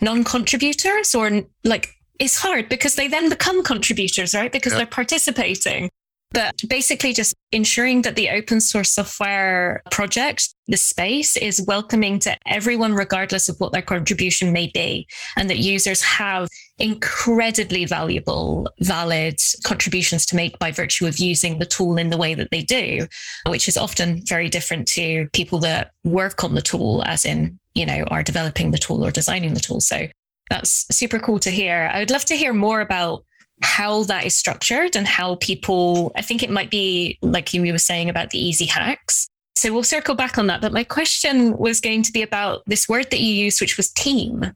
non-contributors 0.00 1.14
or 1.14 1.42
like 1.64 1.90
it's 2.18 2.38
hard 2.38 2.68
because 2.68 2.94
they 2.94 3.08
then 3.08 3.28
become 3.28 3.62
contributors, 3.62 4.34
right? 4.34 4.52
Because 4.52 4.72
they're 4.72 4.86
participating. 4.86 5.90
But 6.32 6.54
basically, 6.66 7.12
just 7.12 7.34
ensuring 7.50 8.02
that 8.02 8.16
the 8.16 8.30
open 8.30 8.60
source 8.60 8.90
software 8.92 9.82
project, 9.90 10.54
the 10.66 10.78
space, 10.78 11.36
is 11.36 11.60
welcoming 11.66 12.18
to 12.20 12.36
everyone, 12.46 12.94
regardless 12.94 13.48
of 13.48 13.56
what 13.58 13.72
their 13.72 13.82
contribution 13.82 14.52
may 14.52 14.70
be, 14.72 15.06
and 15.36 15.50
that 15.50 15.58
users 15.58 16.00
have 16.00 16.48
incredibly 16.78 17.84
valuable, 17.84 18.68
valid 18.80 19.36
contributions 19.64 20.26
to 20.26 20.36
make 20.36 20.58
by 20.58 20.70
virtue 20.70 21.06
of 21.06 21.18
using 21.18 21.58
the 21.58 21.66
tool 21.66 21.96
in 21.96 22.10
the 22.10 22.16
way 22.16 22.34
that 22.34 22.50
they 22.50 22.62
do, 22.62 23.06
which 23.48 23.68
is 23.68 23.76
often 23.76 24.22
very 24.26 24.48
different 24.48 24.88
to 24.88 25.28
people 25.32 25.58
that 25.60 25.92
work 26.04 26.42
on 26.42 26.54
the 26.54 26.62
tool, 26.62 27.02
as 27.06 27.24
in, 27.24 27.58
you 27.74 27.86
know, 27.86 28.04
are 28.08 28.22
developing 28.22 28.70
the 28.70 28.78
tool 28.78 29.04
or 29.04 29.10
designing 29.10 29.54
the 29.54 29.60
tool. 29.60 29.80
So 29.80 30.06
that's 30.50 30.86
super 30.94 31.18
cool 31.18 31.38
to 31.40 31.50
hear. 31.50 31.90
I 31.92 32.00
would 32.00 32.10
love 32.10 32.24
to 32.26 32.36
hear 32.36 32.52
more 32.52 32.80
about 32.80 33.24
how 33.62 34.02
that 34.04 34.24
is 34.24 34.34
structured 34.34 34.96
and 34.96 35.06
how 35.06 35.36
people, 35.36 36.10
I 36.16 36.22
think 36.22 36.42
it 36.42 36.50
might 36.50 36.70
be 36.70 37.18
like 37.22 37.54
you 37.54 37.70
were 37.70 37.78
saying 37.78 38.08
about 38.08 38.30
the 38.30 38.44
easy 38.44 38.66
hacks. 38.66 39.28
So 39.54 39.72
we'll 39.72 39.84
circle 39.84 40.14
back 40.14 40.38
on 40.38 40.48
that. 40.48 40.60
But 40.60 40.72
my 40.72 40.82
question 40.82 41.56
was 41.56 41.80
going 41.80 42.02
to 42.02 42.12
be 42.12 42.22
about 42.22 42.62
this 42.66 42.88
word 42.88 43.10
that 43.10 43.20
you 43.20 43.32
used, 43.32 43.60
which 43.60 43.76
was 43.76 43.90
team. 43.92 44.52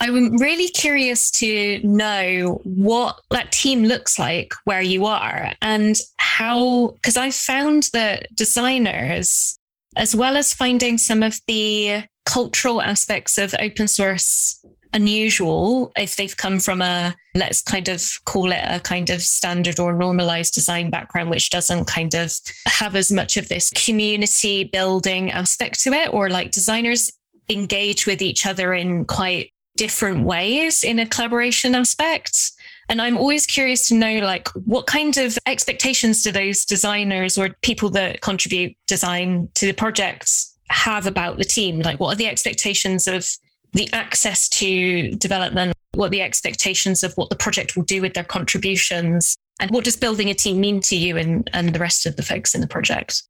I'm 0.00 0.36
really 0.36 0.68
curious 0.68 1.30
to 1.32 1.80
know 1.82 2.60
what 2.64 3.20
that 3.30 3.52
team 3.52 3.84
looks 3.84 4.18
like 4.18 4.52
where 4.64 4.82
you 4.82 5.06
are 5.06 5.52
and 5.62 5.96
how, 6.18 6.88
because 6.94 7.16
I 7.16 7.30
found 7.30 7.90
that 7.92 8.34
designers, 8.34 9.58
as 9.96 10.14
well 10.14 10.36
as 10.36 10.54
finding 10.54 10.98
some 10.98 11.22
of 11.22 11.40
the 11.46 12.04
cultural 12.24 12.82
aspects 12.82 13.38
of 13.38 13.54
open 13.58 13.88
source 13.88 14.64
unusual 14.92 15.92
if 15.96 16.16
they've 16.16 16.36
come 16.36 16.58
from 16.58 16.80
a 16.80 17.14
let's 17.34 17.62
kind 17.62 17.88
of 17.88 18.02
call 18.24 18.50
it 18.52 18.62
a 18.64 18.80
kind 18.80 19.10
of 19.10 19.22
standard 19.22 19.78
or 19.78 19.92
normalized 19.92 20.54
design 20.54 20.90
background 20.90 21.30
which 21.30 21.50
doesn't 21.50 21.84
kind 21.84 22.14
of 22.14 22.32
have 22.66 22.96
as 22.96 23.12
much 23.12 23.36
of 23.36 23.48
this 23.48 23.70
community 23.70 24.64
building 24.64 25.30
aspect 25.30 25.80
to 25.80 25.92
it 25.92 26.12
or 26.12 26.30
like 26.30 26.50
designers 26.50 27.12
engage 27.48 28.06
with 28.06 28.22
each 28.22 28.46
other 28.46 28.72
in 28.74 29.04
quite 29.04 29.52
different 29.78 30.24
ways 30.24 30.84
in 30.84 30.98
a 30.98 31.06
collaboration 31.06 31.74
aspect 31.74 32.52
and 32.88 33.00
i'm 33.00 33.16
always 33.16 33.46
curious 33.46 33.88
to 33.88 33.94
know 33.94 34.18
like 34.18 34.48
what 34.66 34.86
kind 34.86 35.16
of 35.16 35.38
expectations 35.46 36.22
do 36.22 36.30
those 36.32 36.64
designers 36.64 37.38
or 37.38 37.48
people 37.62 37.88
that 37.88 38.20
contribute 38.20 38.76
design 38.86 39.48
to 39.54 39.66
the 39.66 39.72
projects 39.72 40.54
have 40.68 41.06
about 41.06 41.38
the 41.38 41.44
team 41.44 41.80
like 41.80 41.98
what 41.98 42.12
are 42.12 42.16
the 42.16 42.26
expectations 42.26 43.08
of 43.08 43.26
the 43.72 43.88
access 43.92 44.48
to 44.48 45.10
development, 45.16 45.74
what 45.92 46.10
the 46.10 46.22
expectations 46.22 47.02
of 47.02 47.12
what 47.14 47.30
the 47.30 47.36
project 47.36 47.76
will 47.76 47.84
do 47.84 48.00
with 48.00 48.14
their 48.14 48.24
contributions, 48.24 49.36
and 49.60 49.70
what 49.70 49.84
does 49.84 49.96
building 49.96 50.30
a 50.30 50.34
team 50.34 50.60
mean 50.60 50.80
to 50.80 50.96
you 50.96 51.16
and, 51.16 51.50
and 51.52 51.74
the 51.74 51.78
rest 51.78 52.06
of 52.06 52.16
the 52.16 52.22
folks 52.22 52.54
in 52.54 52.60
the 52.60 52.66
project? 52.66 53.22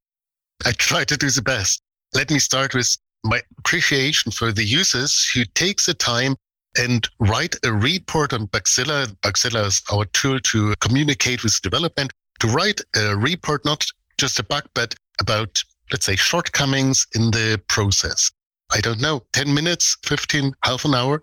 I 0.64 0.72
try 0.72 1.04
to 1.04 1.16
do 1.16 1.30
the 1.30 1.42
best. 1.42 1.80
Let 2.14 2.30
me 2.30 2.38
start 2.38 2.74
with 2.74 2.96
my 3.25 3.40
appreciation 3.58 4.32
for 4.32 4.52
the 4.52 4.64
users 4.64 5.28
who 5.32 5.44
take 5.54 5.82
the 5.84 5.94
time 5.94 6.37
and 6.78 7.08
write 7.18 7.56
a 7.64 7.72
report 7.72 8.32
on 8.32 8.46
Bugzilla. 8.46 9.06
Bugzilla 9.22 9.66
is 9.66 9.82
our 9.92 10.04
tool 10.06 10.38
to 10.40 10.75
communicate 10.80 11.42
with 11.42 11.60
development, 11.62 12.12
to 12.40 12.46
write 12.48 12.80
a 12.96 13.16
report, 13.16 13.64
not 13.64 13.84
just 14.18 14.38
a 14.38 14.44
bug, 14.44 14.64
but 14.75 14.94
about, 15.20 15.62
let's 15.92 16.06
say, 16.06 16.16
shortcomings 16.16 17.06
in 17.14 17.30
the 17.30 17.60
process. 17.68 18.30
I 18.70 18.80
don't 18.80 19.00
know, 19.00 19.22
10 19.32 19.52
minutes, 19.54 19.96
15, 20.04 20.52
half 20.62 20.84
an 20.84 20.94
hour 20.94 21.20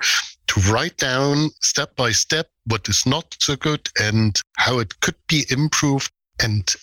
to 0.47 0.59
write 0.71 0.97
down 0.97 1.49
step 1.61 1.95
by 1.95 2.11
step 2.11 2.49
what 2.65 2.89
is 2.89 3.05
not 3.05 3.35
so 3.39 3.55
good 3.55 3.87
and 4.01 4.39
how 4.57 4.79
it 4.79 4.99
could 5.01 5.15
be 5.27 5.45
improved. 5.49 6.11
And 6.41 6.73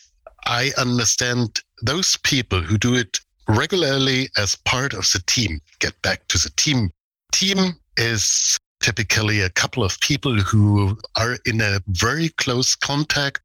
I 0.46 0.70
understand 0.78 1.60
those 1.82 2.16
people 2.18 2.60
who 2.60 2.78
do 2.78 2.94
it 2.94 3.20
regularly 3.48 4.28
as 4.36 4.54
part 4.54 4.92
of 4.94 5.08
the 5.12 5.22
team. 5.26 5.60
Get 5.78 6.00
back 6.02 6.26
to 6.28 6.38
the 6.38 6.50
team. 6.56 6.90
Team 7.32 7.74
is 7.96 8.58
typically 8.80 9.40
a 9.40 9.50
couple 9.50 9.84
of 9.84 9.98
people 10.00 10.36
who 10.36 10.96
are 11.16 11.38
in 11.46 11.60
a 11.60 11.80
very 11.88 12.28
close 12.30 12.74
contact, 12.74 13.40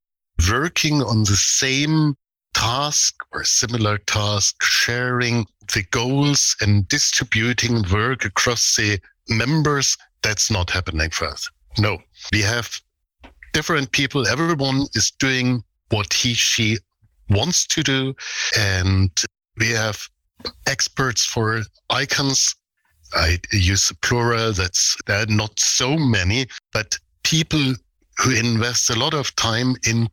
working 0.49 1.01
on 1.01 1.19
the 1.23 1.35
same 1.35 2.15
task 2.53 3.15
or 3.31 3.43
similar 3.43 3.97
task, 3.99 4.55
sharing 4.63 5.45
the 5.73 5.83
goals 5.91 6.55
and 6.61 6.87
distributing 6.87 7.83
work 7.91 8.25
across 8.25 8.75
the 8.75 8.99
members, 9.29 9.97
that's 10.23 10.49
not 10.49 10.69
happening 10.69 11.09
for 11.11 11.27
us. 11.27 11.49
No, 11.77 11.99
we 12.31 12.41
have 12.41 12.69
different 13.53 13.91
people. 13.91 14.27
Everyone 14.27 14.87
is 14.93 15.11
doing 15.19 15.63
what 15.89 16.13
he, 16.13 16.33
she 16.33 16.77
wants 17.29 17.67
to 17.67 17.83
do. 17.83 18.15
And 18.57 19.11
we 19.57 19.69
have 19.69 19.99
experts 20.67 21.25
for 21.25 21.61
icons. 21.89 22.55
I 23.13 23.39
use 23.51 23.91
plural. 24.01 24.53
That's 24.53 24.97
there 25.05 25.23
are 25.23 25.25
not 25.27 25.59
so 25.59 25.97
many, 25.97 26.47
but 26.73 26.97
people 27.23 27.73
who 28.17 28.35
invest 28.35 28.89
a 28.89 28.99
lot 28.99 29.13
of 29.13 29.35
time 29.35 29.75
in 29.87 30.09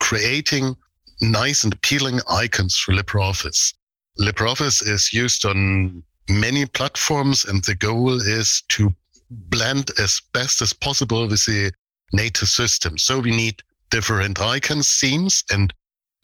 creating 0.00 0.74
nice 1.20 1.64
and 1.64 1.72
appealing 1.72 2.20
icons 2.28 2.76
for 2.76 2.92
LibreOffice. 2.92 3.74
LibreOffice 4.18 4.86
is 4.86 5.12
used 5.12 5.44
on 5.44 6.02
many 6.28 6.66
platforms, 6.66 7.44
and 7.44 7.62
the 7.64 7.74
goal 7.74 8.20
is 8.20 8.62
to 8.68 8.94
blend 9.30 9.90
as 9.98 10.20
best 10.32 10.60
as 10.60 10.72
possible 10.72 11.26
with 11.28 11.44
the 11.46 11.72
native 12.12 12.48
system. 12.48 12.98
So 12.98 13.20
we 13.20 13.30
need 13.30 13.62
different 13.90 14.40
icon 14.40 14.82
themes, 14.82 15.44
and 15.50 15.72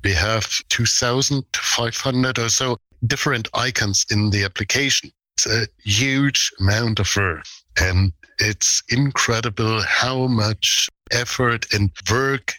we 0.05 0.13
have 0.13 0.47
2,500 0.69 2.39
or 2.39 2.49
so 2.49 2.77
different 3.07 3.49
icons 3.55 4.05
in 4.11 4.31
the 4.31 4.45
application. 4.45 5.11
It's 5.37 5.47
a 5.47 5.67
huge 5.85 6.51
amount 6.61 6.99
of 6.99 7.15
work, 7.17 7.45
and 7.81 8.13
it's 8.39 8.83
incredible 8.89 9.83
how 9.83 10.27
much 10.27 10.89
effort 11.11 11.73
and 11.73 11.91
work 12.11 12.55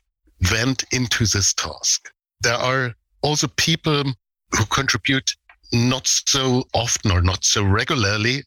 went 0.51 0.83
into 0.91 1.25
this 1.25 1.53
task. 1.53 2.09
There 2.41 2.55
are 2.55 2.93
also 3.21 3.47
people 3.47 4.03
who 4.57 4.65
contribute 4.65 5.35
not 5.73 6.07
so 6.07 6.63
often 6.73 7.11
or 7.11 7.21
not 7.21 7.43
so 7.43 7.63
regularly. 7.63 8.43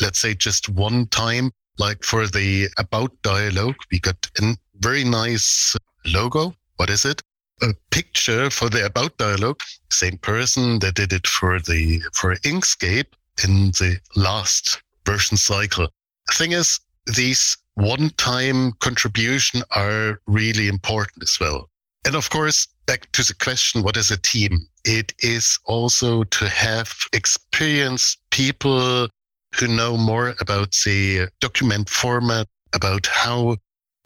Let's 0.00 0.18
say 0.18 0.34
just 0.34 0.68
one 0.68 1.06
time, 1.08 1.52
like 1.78 2.02
for 2.02 2.26
the 2.26 2.68
about 2.78 3.12
dialogue, 3.22 3.76
we 3.92 4.00
got 4.00 4.16
a 4.40 4.56
very 4.76 5.04
nice 5.04 5.76
logo. 6.06 6.54
What 6.76 6.90
is 6.90 7.04
it? 7.04 7.22
A 7.62 7.74
picture 7.90 8.50
for 8.50 8.68
the 8.68 8.84
about 8.84 9.16
dialogue. 9.16 9.62
Same 9.90 10.18
person 10.18 10.78
that 10.80 10.94
did 10.94 11.12
it 11.12 11.26
for 11.26 11.58
the 11.58 12.02
for 12.12 12.36
Inkscape 12.36 13.14
in 13.42 13.70
the 13.72 13.98
last 14.14 14.82
version 15.06 15.36
cycle. 15.36 15.88
Thing 16.32 16.52
is, 16.52 16.80
these 17.06 17.56
one-time 17.74 18.72
contribution 18.80 19.62
are 19.70 20.20
really 20.26 20.68
important 20.68 21.22
as 21.22 21.38
well. 21.40 21.70
And 22.04 22.14
of 22.14 22.30
course, 22.30 22.66
back 22.86 23.10
to 23.12 23.22
the 23.24 23.34
question, 23.34 23.82
what 23.82 23.96
is 23.96 24.10
a 24.10 24.16
team? 24.16 24.68
It 24.84 25.14
is 25.20 25.58
also 25.64 26.24
to 26.24 26.48
have 26.48 26.94
experienced 27.12 28.18
people 28.30 29.08
who 29.54 29.68
know 29.68 29.96
more 29.96 30.34
about 30.40 30.76
the 30.84 31.28
document 31.40 31.88
format, 31.88 32.46
about 32.74 33.06
how 33.06 33.56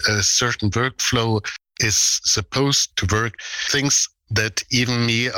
a 0.09 0.23
certain 0.23 0.71
workflow 0.71 1.45
is 1.81 2.21
supposed 2.25 2.97
to 2.97 3.07
work. 3.15 3.41
Things 3.69 4.09
that 4.31 4.63
even 4.71 5.07
me, 5.07 5.29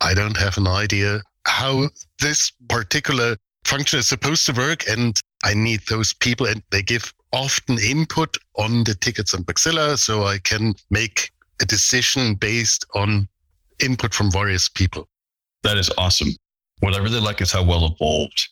I 0.00 0.14
don't 0.14 0.36
have 0.36 0.56
an 0.56 0.66
idea 0.66 1.22
how 1.46 1.88
this 2.20 2.52
particular 2.68 3.36
function 3.64 3.98
is 3.98 4.08
supposed 4.08 4.46
to 4.46 4.52
work. 4.52 4.88
And 4.88 5.20
I 5.44 5.54
need 5.54 5.80
those 5.88 6.12
people 6.12 6.46
and 6.46 6.62
they 6.70 6.82
give 6.82 7.12
often 7.32 7.78
input 7.78 8.36
on 8.56 8.84
the 8.84 8.94
tickets 8.94 9.34
on 9.34 9.44
Bugzilla 9.44 9.98
so 9.98 10.24
I 10.24 10.38
can 10.38 10.74
make 10.90 11.30
a 11.60 11.66
decision 11.66 12.34
based 12.34 12.84
on 12.94 13.28
input 13.78 14.14
from 14.14 14.30
various 14.30 14.68
people. 14.68 15.08
That 15.62 15.76
is 15.76 15.90
awesome. 15.98 16.30
What 16.80 16.94
I 16.94 16.98
really 16.98 17.20
like 17.20 17.40
is 17.40 17.52
how 17.52 17.62
well 17.62 17.86
evolved 17.86 18.48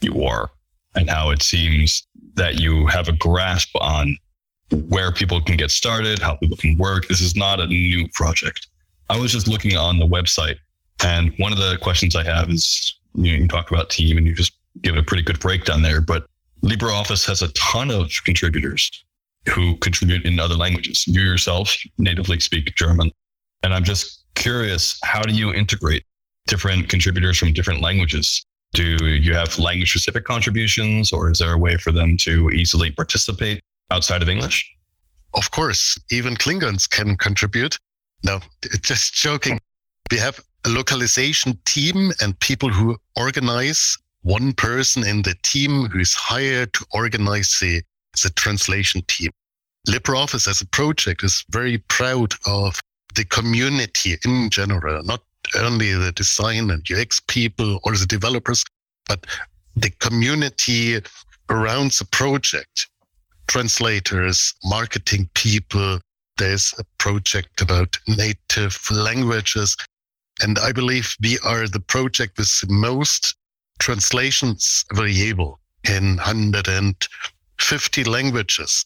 you 0.00 0.24
are 0.24 0.50
and 0.94 1.08
how 1.10 1.30
it 1.30 1.42
seems 1.42 2.06
that 2.34 2.58
you 2.58 2.86
have 2.86 3.08
a 3.08 3.12
grasp 3.12 3.70
on 3.80 4.16
where 4.70 5.12
people 5.12 5.40
can 5.40 5.56
get 5.56 5.70
started, 5.70 6.18
how 6.18 6.36
people 6.36 6.56
can 6.56 6.76
work. 6.76 7.08
This 7.08 7.20
is 7.20 7.36
not 7.36 7.60
a 7.60 7.66
new 7.66 8.08
project. 8.14 8.68
I 9.08 9.18
was 9.18 9.32
just 9.32 9.46
looking 9.46 9.76
on 9.76 9.98
the 9.98 10.06
website, 10.06 10.56
and 11.04 11.32
one 11.38 11.52
of 11.52 11.58
the 11.58 11.78
questions 11.80 12.16
I 12.16 12.24
have 12.24 12.50
is 12.50 12.98
you, 13.14 13.32
know, 13.32 13.38
you 13.42 13.48
talk 13.48 13.70
about 13.70 13.90
team 13.90 14.18
and 14.18 14.26
you 14.26 14.34
just 14.34 14.52
give 14.82 14.96
a 14.96 15.02
pretty 15.02 15.22
good 15.22 15.40
breakdown 15.40 15.82
there, 15.82 16.00
but 16.00 16.26
LibreOffice 16.62 17.26
has 17.26 17.42
a 17.42 17.48
ton 17.52 17.90
of 17.90 18.10
contributors 18.24 18.90
who 19.48 19.76
contribute 19.76 20.24
in 20.24 20.40
other 20.40 20.54
languages. 20.54 21.06
You 21.06 21.20
yourself 21.20 21.76
natively 21.98 22.40
speak 22.40 22.74
German. 22.74 23.10
And 23.62 23.72
I'm 23.72 23.84
just 23.84 24.24
curious, 24.34 24.98
how 25.02 25.22
do 25.22 25.32
you 25.32 25.52
integrate 25.52 26.04
different 26.46 26.88
contributors 26.88 27.38
from 27.38 27.52
different 27.52 27.80
languages? 27.80 28.44
Do 28.72 28.96
you 29.04 29.34
have 29.34 29.58
language 29.58 29.90
specific 29.90 30.24
contributions 30.24 31.12
or 31.12 31.30
is 31.30 31.38
there 31.38 31.52
a 31.52 31.58
way 31.58 31.76
for 31.76 31.92
them 31.92 32.16
to 32.18 32.50
easily 32.50 32.90
participate 32.90 33.62
outside 33.90 34.22
of 34.22 34.28
English? 34.28 34.70
Of 35.34 35.50
course, 35.50 35.98
even 36.10 36.36
Klingons 36.36 36.88
can 36.88 37.16
contribute. 37.16 37.78
No, 38.24 38.40
just 38.80 39.14
joking. 39.14 39.58
We 40.10 40.18
have 40.18 40.40
a 40.64 40.68
localization 40.68 41.58
team 41.64 42.12
and 42.20 42.38
people 42.40 42.70
who 42.70 42.96
organize 43.16 43.98
one 44.22 44.52
person 44.52 45.06
in 45.06 45.22
the 45.22 45.36
team 45.42 45.86
who 45.86 46.00
is 46.00 46.14
hired 46.14 46.72
to 46.74 46.84
organize 46.92 47.58
the, 47.60 47.82
the 48.22 48.30
translation 48.30 49.02
team. 49.06 49.30
LibreOffice 49.88 50.48
as 50.48 50.60
a 50.60 50.66
project 50.66 51.22
is 51.22 51.44
very 51.50 51.78
proud 51.78 52.34
of 52.46 52.80
the 53.14 53.24
community 53.24 54.16
in 54.24 54.50
general, 54.50 55.02
not 55.04 55.22
only 55.56 55.92
the 55.92 56.12
design 56.12 56.70
and 56.70 56.84
UX 56.90 57.20
people 57.20 57.78
or 57.84 57.96
the 57.96 58.06
developers, 58.06 58.64
but 59.06 59.24
the 59.76 59.90
community 60.00 61.00
around 61.48 61.92
the 61.92 62.04
project. 62.10 62.88
Translators, 63.48 64.54
marketing 64.64 65.28
people. 65.34 66.00
There's 66.38 66.74
a 66.78 66.84
project 66.98 67.60
about 67.60 67.98
native 68.06 68.78
languages. 68.90 69.76
And 70.42 70.58
I 70.58 70.72
believe 70.72 71.16
we 71.22 71.38
are 71.44 71.66
the 71.66 71.80
project 71.80 72.38
with 72.38 72.52
most 72.68 73.34
translations 73.78 74.84
available 74.90 75.60
in 75.88 76.16
150 76.16 78.04
languages. 78.04 78.84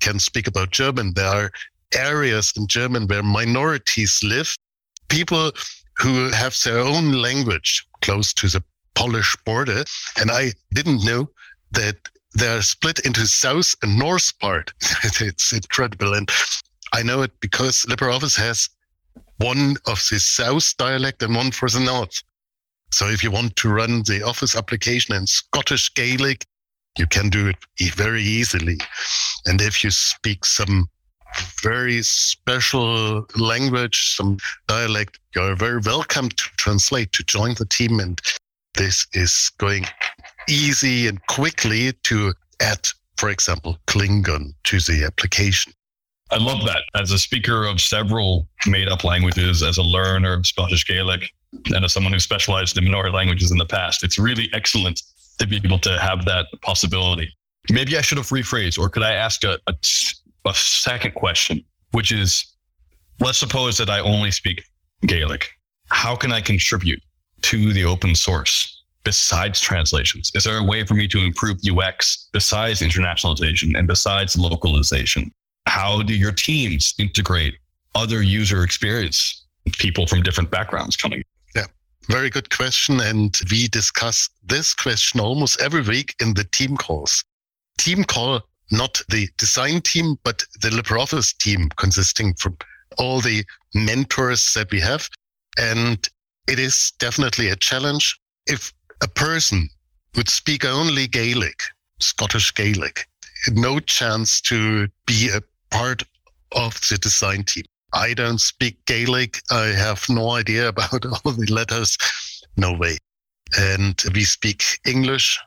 Can 0.00 0.18
speak 0.18 0.46
about 0.46 0.70
German. 0.70 1.12
There 1.14 1.26
are 1.26 1.50
areas 1.94 2.52
in 2.56 2.66
German 2.66 3.06
where 3.06 3.22
minorities 3.22 4.20
live, 4.22 4.54
people 5.08 5.52
who 5.98 6.30
have 6.30 6.56
their 6.64 6.78
own 6.78 7.12
language 7.12 7.86
close 8.00 8.32
to 8.34 8.48
the 8.48 8.62
Polish 8.94 9.36
border. 9.44 9.84
And 10.18 10.30
I 10.30 10.52
didn't 10.72 11.04
know 11.04 11.28
that 11.72 11.96
they're 12.34 12.62
split 12.62 13.00
into 13.00 13.26
south 13.26 13.74
and 13.82 13.98
north 13.98 14.38
part. 14.38 14.72
it's 15.20 15.52
incredible. 15.52 16.14
And 16.14 16.30
I 16.92 17.02
know 17.02 17.22
it 17.22 17.32
because 17.40 17.84
LibreOffice 17.88 18.36
has 18.36 18.68
one 19.38 19.76
of 19.86 20.02
the 20.10 20.18
south 20.18 20.76
dialect 20.76 21.22
and 21.22 21.34
one 21.34 21.50
for 21.50 21.68
the 21.68 21.80
north. 21.80 22.22
So 22.92 23.08
if 23.08 23.22
you 23.22 23.30
want 23.30 23.56
to 23.56 23.68
run 23.68 24.02
the 24.02 24.22
Office 24.22 24.56
application 24.56 25.14
in 25.14 25.26
Scottish 25.26 25.94
Gaelic, 25.94 26.44
you 26.98 27.06
can 27.06 27.30
do 27.30 27.48
it 27.48 27.56
very 27.94 28.22
easily. 28.22 28.78
And 29.46 29.60
if 29.60 29.84
you 29.84 29.90
speak 29.90 30.44
some 30.44 30.88
very 31.62 32.02
special 32.02 33.26
language, 33.36 34.14
some 34.16 34.38
dialect, 34.66 35.20
you're 35.34 35.54
very 35.54 35.80
welcome 35.84 36.28
to 36.28 36.44
translate, 36.56 37.12
to 37.12 37.22
join 37.24 37.54
the 37.54 37.66
team. 37.66 38.00
And 38.00 38.20
this 38.74 39.06
is 39.12 39.50
going 39.58 39.86
easy 40.48 41.06
and 41.06 41.24
quickly 41.26 41.92
to 42.04 42.32
add, 42.60 42.88
for 43.16 43.30
example, 43.30 43.78
Klingon 43.86 44.54
to 44.64 44.78
the 44.78 45.04
application. 45.04 45.72
I 46.30 46.36
love 46.36 46.64
that. 46.66 46.82
As 46.94 47.10
a 47.10 47.18
speaker 47.18 47.66
of 47.66 47.80
several 47.80 48.48
made 48.66 48.88
up 48.88 49.02
languages, 49.02 49.62
as 49.62 49.78
a 49.78 49.82
learner 49.82 50.32
of 50.34 50.46
Scottish 50.46 50.86
Gaelic, 50.86 51.28
and 51.74 51.84
as 51.84 51.92
someone 51.92 52.12
who 52.12 52.20
specialized 52.20 52.78
in 52.78 52.84
minority 52.84 53.12
languages 53.12 53.50
in 53.50 53.58
the 53.58 53.66
past, 53.66 54.04
it's 54.04 54.18
really 54.18 54.48
excellent 54.52 55.02
to 55.38 55.46
be 55.46 55.56
able 55.56 55.80
to 55.80 55.98
have 55.98 56.24
that 56.26 56.46
possibility. 56.62 57.28
Maybe 57.70 57.98
I 57.98 58.00
should 58.00 58.18
have 58.18 58.28
rephrased, 58.28 58.78
or 58.78 58.88
could 58.88 59.02
I 59.02 59.12
ask 59.12 59.42
a, 59.42 59.58
a, 59.66 59.74
a 60.46 60.54
second 60.54 61.14
question, 61.14 61.64
which 61.90 62.12
is 62.12 62.44
let's 63.18 63.38
suppose 63.38 63.76
that 63.78 63.90
I 63.90 63.98
only 63.98 64.30
speak 64.30 64.62
Gaelic. 65.06 65.50
How 65.88 66.14
can 66.14 66.32
I 66.32 66.40
contribute 66.40 67.02
to 67.42 67.72
the 67.72 67.84
open 67.84 68.14
source 68.14 68.79
besides 69.04 69.60
translations? 69.60 70.30
Is 70.34 70.44
there 70.44 70.58
a 70.58 70.64
way 70.64 70.84
for 70.84 70.94
me 70.94 71.08
to 71.08 71.18
improve 71.18 71.58
UX 71.66 72.28
besides 72.32 72.80
internationalization 72.80 73.76
and 73.76 73.86
besides 73.86 74.36
localization? 74.36 75.32
How 75.66 76.02
do 76.02 76.14
your 76.14 76.32
teams 76.32 76.94
integrate 76.98 77.54
other 77.94 78.22
user 78.22 78.62
experience 78.62 79.46
people 79.78 80.06
from 80.06 80.22
different 80.22 80.50
backgrounds 80.50 80.96
coming? 80.96 81.22
Yeah, 81.54 81.66
very 82.08 82.30
good 82.30 82.50
question. 82.50 83.00
And 83.00 83.36
we 83.50 83.68
discuss 83.68 84.28
this 84.44 84.74
question 84.74 85.20
almost 85.20 85.60
every 85.60 85.82
week 85.82 86.14
in 86.20 86.34
the 86.34 86.44
team 86.44 86.76
calls. 86.76 87.24
Team 87.78 88.04
call, 88.04 88.40
not 88.70 89.00
the 89.08 89.28
design 89.38 89.80
team, 89.80 90.18
but 90.22 90.44
the 90.60 90.70
LibreOffice 90.70 91.36
team 91.38 91.68
consisting 91.76 92.34
from 92.34 92.56
all 92.98 93.20
the 93.20 93.44
mentors 93.74 94.52
that 94.54 94.70
we 94.70 94.80
have. 94.80 95.08
And 95.58 96.06
it 96.48 96.58
is 96.58 96.92
definitely 96.98 97.48
a 97.48 97.56
challenge. 97.56 98.18
If 98.46 98.72
a 99.02 99.08
person 99.08 99.68
would 100.16 100.28
speak 100.28 100.64
only 100.64 101.06
Gaelic, 101.06 101.62
Scottish 102.00 102.54
Gaelic, 102.54 103.06
no 103.52 103.80
chance 103.80 104.40
to 104.42 104.88
be 105.06 105.30
a 105.30 105.42
part 105.70 106.02
of 106.52 106.74
the 106.88 106.98
design 106.98 107.44
team. 107.44 107.64
I 107.92 108.14
don't 108.14 108.40
speak 108.40 108.84
Gaelic. 108.86 109.40
I 109.50 109.66
have 109.66 110.04
no 110.08 110.30
idea 110.30 110.68
about 110.68 111.04
all 111.24 111.32
the 111.32 111.52
letters. 111.52 111.96
No 112.56 112.72
way. 112.72 112.98
And 113.58 114.00
we 114.14 114.24
speak 114.24 114.64
English. 114.86 115.38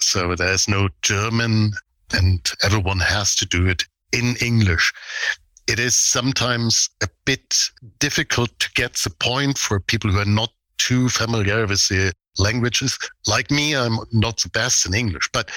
So 0.00 0.34
there's 0.34 0.68
no 0.68 0.88
German 1.02 1.72
and 2.12 2.50
everyone 2.62 3.00
has 3.00 3.34
to 3.36 3.46
do 3.46 3.66
it 3.68 3.84
in 4.12 4.36
English. 4.36 4.92
It 5.66 5.78
is 5.78 5.94
sometimes 5.94 6.88
a 7.02 7.08
bit 7.24 7.56
difficult 7.98 8.50
to 8.58 8.70
get 8.74 8.94
the 8.94 9.10
point 9.10 9.58
for 9.58 9.80
people 9.80 10.10
who 10.10 10.18
are 10.18 10.24
not 10.24 10.50
too 10.78 11.08
familiar 11.08 11.66
with 11.66 11.86
the 11.88 12.12
languages. 12.38 12.98
Like 13.26 13.50
me, 13.50 13.74
I'm 13.76 13.98
not 14.12 14.38
the 14.38 14.48
best 14.50 14.86
in 14.86 14.94
English, 14.94 15.28
but 15.32 15.50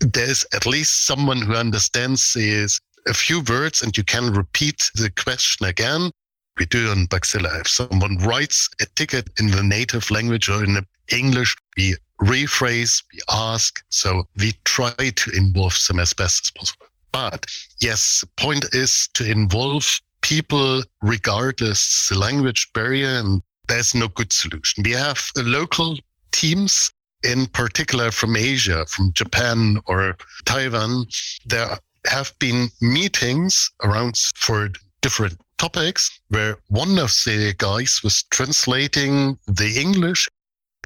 there's 0.00 0.44
at 0.54 0.66
least 0.66 1.06
someone 1.06 1.40
who 1.40 1.54
understands 1.54 2.34
is 2.36 2.80
a 3.06 3.14
few 3.14 3.42
words 3.42 3.82
and 3.82 3.96
you 3.96 4.04
can 4.04 4.32
repeat 4.32 4.90
the 4.94 5.10
question 5.10 5.66
again. 5.66 6.10
We 6.58 6.66
do 6.66 6.90
on 6.90 7.06
Bugzilla. 7.06 7.60
If 7.60 7.68
someone 7.68 8.18
writes 8.18 8.68
a 8.80 8.86
ticket 8.94 9.28
in 9.38 9.50
the 9.50 9.62
native 9.62 10.10
language 10.10 10.48
or 10.48 10.62
in 10.62 10.86
English, 11.10 11.56
we 11.76 11.96
rephrase, 12.20 13.02
we 13.12 13.20
ask. 13.28 13.82
So 13.88 14.28
we 14.38 14.52
try 14.64 14.94
to 14.94 15.30
involve 15.36 15.76
them 15.88 15.98
as 15.98 16.12
best 16.12 16.46
as 16.46 16.50
possible. 16.52 16.86
But 17.12 17.46
yes, 17.80 18.20
the 18.20 18.42
point 18.42 18.66
is 18.72 19.08
to 19.14 19.28
involve 19.28 20.00
people 20.22 20.82
regardless 21.02 22.08
the 22.08 22.18
language 22.18 22.68
barrier 22.72 23.18
and 23.18 23.42
there's 23.68 23.94
no 23.94 24.08
good 24.08 24.32
solution. 24.32 24.82
We 24.84 24.92
have 24.92 25.22
a 25.36 25.42
local 25.42 25.96
teams 26.34 26.90
in 27.22 27.46
particular 27.46 28.10
from 28.10 28.36
Asia, 28.36 28.84
from 28.86 29.12
Japan 29.14 29.78
or 29.86 30.16
Taiwan. 30.44 31.06
There 31.46 31.78
have 32.06 32.32
been 32.38 32.68
meetings 32.82 33.70
around 33.82 34.16
for 34.34 34.68
different 35.00 35.40
topics 35.56 36.20
where 36.28 36.58
one 36.68 36.98
of 36.98 37.10
the 37.24 37.54
guys 37.56 38.00
was 38.04 38.24
translating 38.24 39.38
the 39.46 39.80
English 39.80 40.28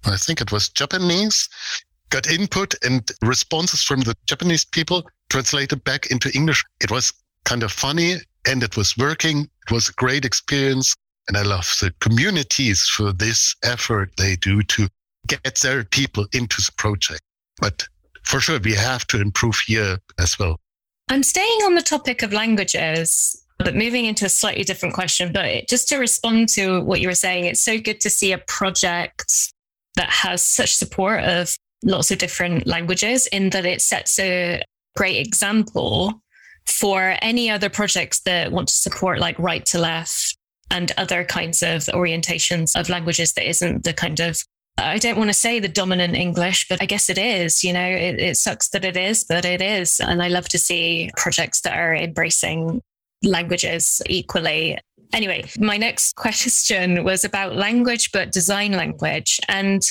I 0.05 0.17
think 0.17 0.41
it 0.41 0.53
was 0.53 0.69
Japanese, 0.69 1.49
got 2.11 2.31
input 2.31 2.75
and 2.85 3.11
responses 3.23 3.83
from 3.83 4.01
the 4.01 4.15
Japanese 4.27 4.65
people 4.65 5.09
translated 5.31 5.85
back 5.85 6.07
into 6.11 6.31
English. 6.35 6.65
It 6.81 6.91
was 6.91 7.13
kind 7.45 7.63
of 7.63 7.73
funny 7.73 8.17
and 8.47 8.63
it 8.63 8.77
was 8.77 8.97
working. 8.97 9.49
It 9.67 9.73
was 9.73 9.89
a 9.89 9.93
great 9.95 10.25
experience. 10.25 10.95
And 11.27 11.37
I 11.37 11.43
love 11.43 11.77
the 11.81 11.93
communities 12.01 12.87
for 12.87 13.13
this 13.13 13.55
effort 13.63 14.13
they 14.17 14.37
do 14.37 14.63
to 14.63 14.89
get 15.29 15.61
their 15.63 15.85
people 15.85 16.27
into 16.33 16.61
the 16.61 16.73
project. 16.77 17.21
But 17.61 17.87
for 18.25 18.41
sure, 18.41 18.59
we 18.59 18.75
have 18.75 19.07
to 19.09 19.21
improve 19.21 19.61
here 19.67 19.99
as 20.19 20.39
well. 20.39 20.59
I'm 21.11 21.23
staying 21.23 21.61
on 21.65 21.75
the 21.75 21.83
topic 21.83 22.23
of 22.23 22.33
languages, 22.33 23.43
but 23.59 23.75
moving 23.75 24.05
into 24.05 24.27
a 24.27 24.29
slightly 24.29 24.65
different 24.65 24.95
question. 24.95 25.33
But 25.33 25.69
just 25.69 25.89
to 25.89 25.97
respond 25.97 26.49
to 26.51 26.81
what 26.83 27.01
you 27.01 27.09
were 27.09 27.15
saying, 27.15 27.45
it's 27.45 27.63
so 27.63 27.79
good 27.79 28.01
to 28.01 28.11
see 28.11 28.33
a 28.33 28.39
project 28.39 29.53
that 29.97 30.11
has 30.11 30.43
such 30.43 30.75
support 30.75 31.25
of 31.25 31.57
lots 31.83 32.11
of 32.11 32.19
different 32.19 32.67
languages 32.67 33.27
in 33.29 33.51
that 33.51 33.65
it 33.65 33.81
sets 33.81 34.19
a 34.19 34.63
great 34.97 35.27
example 35.27 36.21
for 36.67 37.17
any 37.23 37.51
other 37.51 37.71
projects 37.71 38.21
that 38.21 38.53
want 38.53 38.69
to 38.69 38.75
support 38.75 39.21
like 39.21 39.39
right 39.39 39.65
to 39.65 39.79
left 39.79 40.37
and 40.71 40.93
other 40.99 41.25
kinds 41.25 41.63
of 41.63 41.83
orientations 41.95 42.79
of 42.79 42.89
languages 42.89 43.33
that 43.33 43.49
isn't 43.49 43.85
the 43.85 43.93
kind 43.93 44.21
of 44.21 44.43
I 44.79 44.99
don't 44.99 45.19
want 45.19 45.31
to 45.31 45.35
say 45.35 45.61
the 45.61 45.69
dominant 45.69 46.15
English, 46.15 46.69
but 46.69 46.83
I 46.83 46.87
guess 46.87 47.11
it 47.11 47.19
is. 47.19 47.65
You 47.65 47.73
know, 47.73 47.87
it, 47.87 48.21
it 48.21 48.37
sucks 48.37 48.69
that 48.71 48.85
it 48.85 48.97
is, 48.97 49.25
but 49.25 49.45
it 49.45 49.61
is. 49.61 50.01
And 50.01 50.23
I 50.23 50.29
love 50.29 50.49
to 50.51 50.59
see 50.59 51.11
projects 51.17 51.61
that 51.63 51.77
are 51.77 51.95
embracing 51.95 52.83
languages 53.23 54.01
equally 54.07 54.79
Anyway, 55.13 55.45
my 55.59 55.77
next 55.77 56.17
question 56.17 57.05
was 57.05 57.25
about 57.25 57.57
language, 57.57 58.13
but 58.13 58.33
design 58.33 58.73
language. 58.73 59.41
And 59.49 59.83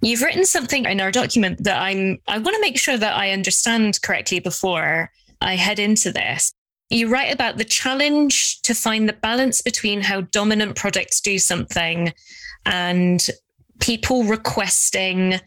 you've 0.00 0.22
written 0.22 0.44
something 0.44 0.84
in 0.84 1.00
our 1.00 1.10
document 1.10 1.64
that 1.64 1.80
I'm, 1.80 2.18
I 2.26 2.38
want 2.38 2.54
to 2.54 2.60
make 2.60 2.78
sure 2.78 2.96
that 2.96 3.16
I 3.16 3.30
understand 3.30 4.00
correctly 4.02 4.40
before 4.40 5.10
I 5.40 5.56
head 5.56 5.78
into 5.78 6.12
this. 6.12 6.52
You 6.90 7.08
write 7.08 7.32
about 7.32 7.56
the 7.56 7.64
challenge 7.64 8.60
to 8.62 8.74
find 8.74 9.08
the 9.08 9.14
balance 9.14 9.62
between 9.62 10.02
how 10.02 10.22
dominant 10.22 10.76
products 10.76 11.20
do 11.20 11.38
something 11.38 12.12
and 12.66 13.26
people 13.84 14.24
requesting 14.24 15.38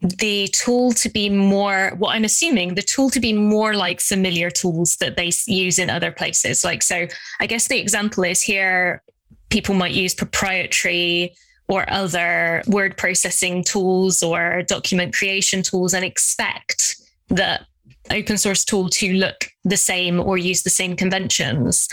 the 0.00 0.48
tool 0.48 0.92
to 0.92 1.10
be 1.10 1.28
more 1.28 1.92
what 1.98 2.14
i'm 2.14 2.24
assuming 2.24 2.74
the 2.74 2.82
tool 2.82 3.10
to 3.10 3.20
be 3.20 3.32
more 3.32 3.74
like 3.74 4.00
familiar 4.00 4.50
tools 4.50 4.96
that 4.96 5.16
they 5.16 5.30
use 5.46 5.78
in 5.78 5.90
other 5.90 6.10
places. 6.10 6.64
Like 6.64 6.82
so 6.82 7.06
i 7.40 7.46
guess 7.46 7.68
the 7.68 7.78
example 7.78 8.24
is 8.24 8.40
here 8.40 9.02
people 9.50 9.74
might 9.74 9.92
use 9.92 10.14
proprietary 10.14 11.34
or 11.68 11.84
other 11.90 12.62
word 12.66 12.96
processing 12.96 13.62
tools 13.62 14.22
or 14.22 14.62
document 14.62 15.14
creation 15.14 15.62
tools 15.62 15.92
and 15.92 16.04
expect 16.04 16.96
that 17.28 17.66
open 18.10 18.38
source 18.38 18.64
tool 18.64 18.88
to 18.88 19.12
look 19.12 19.48
the 19.64 19.76
same 19.76 20.20
or 20.20 20.38
use 20.38 20.62
the 20.62 20.70
same 20.70 20.96
conventions. 20.96 21.88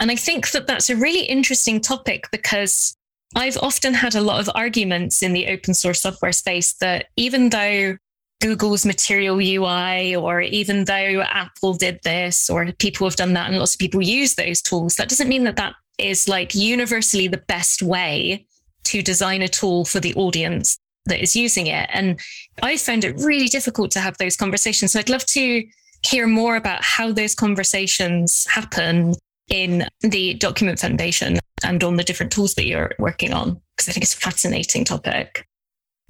And 0.00 0.10
i 0.10 0.16
think 0.16 0.50
that 0.50 0.66
that's 0.66 0.90
a 0.90 0.96
really 0.96 1.24
interesting 1.24 1.80
topic 1.80 2.28
because 2.32 2.95
I've 3.36 3.58
often 3.58 3.92
had 3.92 4.14
a 4.14 4.22
lot 4.22 4.40
of 4.40 4.50
arguments 4.54 5.22
in 5.22 5.34
the 5.34 5.48
open 5.48 5.74
source 5.74 6.00
software 6.00 6.32
space 6.32 6.72
that 6.80 7.08
even 7.16 7.50
though 7.50 7.98
Google's 8.40 8.86
material 8.86 9.38
UI, 9.38 10.16
or 10.16 10.40
even 10.40 10.86
though 10.86 11.20
Apple 11.20 11.74
did 11.74 12.00
this, 12.02 12.48
or 12.48 12.72
people 12.78 13.06
have 13.06 13.16
done 13.16 13.34
that, 13.34 13.48
and 13.48 13.58
lots 13.58 13.74
of 13.74 13.78
people 13.78 14.02
use 14.02 14.34
those 14.34 14.62
tools, 14.62 14.96
that 14.96 15.10
doesn't 15.10 15.28
mean 15.28 15.44
that 15.44 15.56
that 15.56 15.74
is 15.98 16.28
like 16.28 16.54
universally 16.54 17.28
the 17.28 17.36
best 17.36 17.82
way 17.82 18.46
to 18.84 19.02
design 19.02 19.42
a 19.42 19.48
tool 19.48 19.84
for 19.84 20.00
the 20.00 20.14
audience 20.14 20.78
that 21.04 21.22
is 21.22 21.36
using 21.36 21.66
it. 21.66 21.90
And 21.92 22.18
I 22.62 22.78
found 22.78 23.04
it 23.04 23.16
really 23.18 23.48
difficult 23.48 23.90
to 23.92 24.00
have 24.00 24.16
those 24.16 24.36
conversations. 24.36 24.92
So 24.92 24.98
I'd 24.98 25.10
love 25.10 25.26
to 25.26 25.62
hear 26.02 26.26
more 26.26 26.56
about 26.56 26.82
how 26.82 27.12
those 27.12 27.34
conversations 27.34 28.46
happen 28.48 29.14
in 29.48 29.86
the 30.00 30.34
document 30.34 30.78
foundation 30.78 31.38
and 31.64 31.82
on 31.82 31.96
the 31.96 32.04
different 32.04 32.32
tools 32.32 32.54
that 32.54 32.66
you're 32.66 32.92
working 32.98 33.32
on? 33.32 33.60
Because 33.76 33.88
I 33.88 33.92
think 33.92 34.04
it's 34.04 34.14
a 34.14 34.18
fascinating 34.18 34.84
topic. 34.84 35.46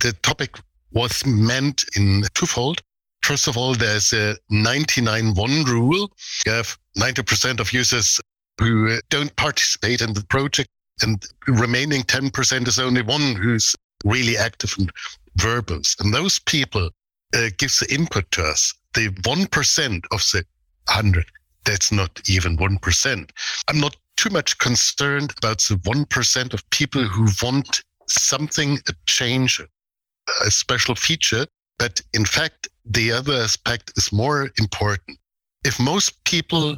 The 0.01 0.13
topic 0.13 0.59
was 0.93 1.25
meant 1.27 1.85
in 1.97 2.25
twofold. 2.35 2.81
First 3.23 3.49
of 3.49 3.57
all, 3.57 3.75
there's 3.75 4.13
a 4.13 4.37
99-1 4.53 5.67
rule. 5.67 6.11
You 6.47 6.53
have 6.53 6.79
90% 6.97 7.61
of 7.61 7.73
users 7.73 8.21
who 8.59 8.99
don't 9.11 9.35
participate 9.37 10.01
in 10.01 10.13
the 10.13 10.25
project 10.25 10.69
and 11.03 11.25
remaining 11.47 12.03
10% 12.03 12.69
is 12.69 12.79
only 12.79 13.03
one 13.03 13.35
who's 13.35 13.75
really 14.05 14.37
active 14.37 14.75
and 14.79 14.91
verbose. 15.39 15.99
And 16.01 16.15
those 16.15 16.39
people 16.39 16.91
uh, 17.35 17.49
gives 17.59 17.81
the 17.81 17.93
input 17.93 18.31
to 18.33 18.43
us. 18.43 18.73
The 18.95 19.09
1% 19.09 20.05
of 20.11 20.21
the 20.33 20.45
100 20.87 21.27
that's 21.67 21.93
not 21.93 22.21
even 22.29 22.57
1%. 22.57 23.31
I'm 23.69 23.81
not 23.81 23.97
too 24.17 24.31
much 24.31 24.57
concerned 24.59 25.35
about 25.37 25.59
the 25.59 25.75
1% 25.75 26.55
of 26.55 26.71
people 26.71 27.03
who 27.03 27.29
want 27.43 27.83
something, 28.09 28.79
a 28.89 28.93
change, 29.07 29.61
a 29.61 30.51
special 30.51 30.95
feature. 30.95 31.47
But 31.79 32.01
in 32.15 32.25
fact, 32.25 32.69
the 32.87 33.13
other 33.13 33.35
aspect 33.35 33.93
is 33.97 34.13
more 34.13 34.51
important. 34.59 35.19
If 35.65 35.79
most 35.79 36.25
people 36.25 36.77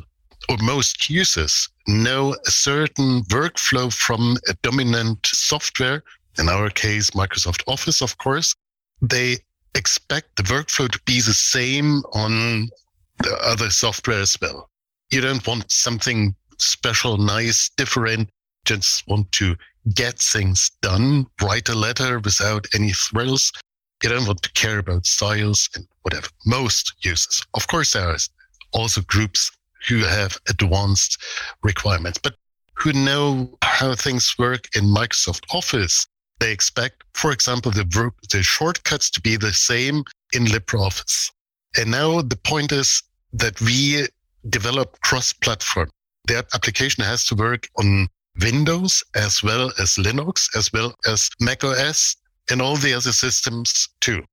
or 0.49 0.57
most 0.63 1.11
users 1.11 1.69
know 1.87 2.35
a 2.47 2.51
certain 2.51 3.23
workflow 3.25 3.93
from 3.93 4.37
a 4.49 4.55
dominant 4.63 5.27
software, 5.27 6.03
in 6.39 6.49
our 6.49 6.71
case, 6.71 7.11
Microsoft 7.11 7.63
Office, 7.67 8.01
of 8.01 8.17
course, 8.19 8.55
they 9.03 9.37
expect 9.75 10.37
the 10.37 10.43
workflow 10.45 10.91
to 10.91 11.01
be 11.05 11.21
the 11.21 11.35
same 11.35 12.03
on 12.13 12.69
the 13.19 13.37
other 13.43 13.71
software 13.71 14.21
as 14.21 14.37
well. 14.41 14.71
You 15.11 15.21
don't 15.21 15.47
want 15.47 15.71
something 15.71 16.35
special, 16.59 17.17
nice, 17.17 17.71
different. 17.77 18.29
Just 18.65 19.07
want 19.09 19.31
to 19.33 19.57
get 19.95 20.19
things 20.19 20.71
done, 20.83 21.27
write 21.41 21.69
a 21.69 21.75
letter 21.75 22.19
without 22.19 22.67
any 22.75 22.93
thrills. 22.93 23.53
You 24.03 24.11
don't 24.11 24.27
want 24.27 24.43
to 24.43 24.53
care 24.53 24.79
about 24.79 25.07
styles 25.07 25.69
and 25.75 25.87
whatever. 26.03 26.29
Most 26.45 26.95
users. 27.01 27.43
Of 27.55 27.67
course, 27.67 27.93
there 27.93 28.09
are 28.09 28.17
also 28.73 29.01
groups 29.03 29.51
who 29.89 29.99
have 29.99 30.37
advanced 30.49 31.23
requirements, 31.63 32.19
but 32.23 32.35
who 32.75 32.93
know 32.93 33.57
how 33.63 33.95
things 33.95 34.35
work 34.39 34.69
in 34.77 34.85
Microsoft 34.85 35.45
Office. 35.53 36.07
They 36.39 36.53
expect, 36.53 37.03
for 37.15 37.33
example, 37.33 37.73
the, 37.73 38.13
the 38.31 38.43
shortcuts 38.43 39.11
to 39.11 39.21
be 39.21 39.37
the 39.37 39.53
same 39.53 40.05
in 40.33 40.45
LibreOffice. 40.45 41.33
And 41.77 41.91
now 41.91 42.23
the 42.23 42.37
point 42.37 42.73
is 42.73 43.03
that 43.33 43.61
we 43.61 44.07
develop 44.49 45.01
cross-platform. 45.01 45.91
Their 46.27 46.45
application 46.55 47.05
has 47.05 47.25
to 47.27 47.35
work 47.35 47.69
on 47.79 48.09
Windows 48.41 49.03
as 49.15 49.43
well 49.43 49.73
as 49.81 49.95
Linux, 49.95 50.49
as 50.57 50.73
well 50.73 50.95
as 51.07 51.29
Mac 51.41 51.65
OS 51.65 52.17
and 52.51 52.63
all 52.63 52.77
the 52.77 52.95
other 52.95 53.13
systems 53.13 53.89
too. 54.01 54.25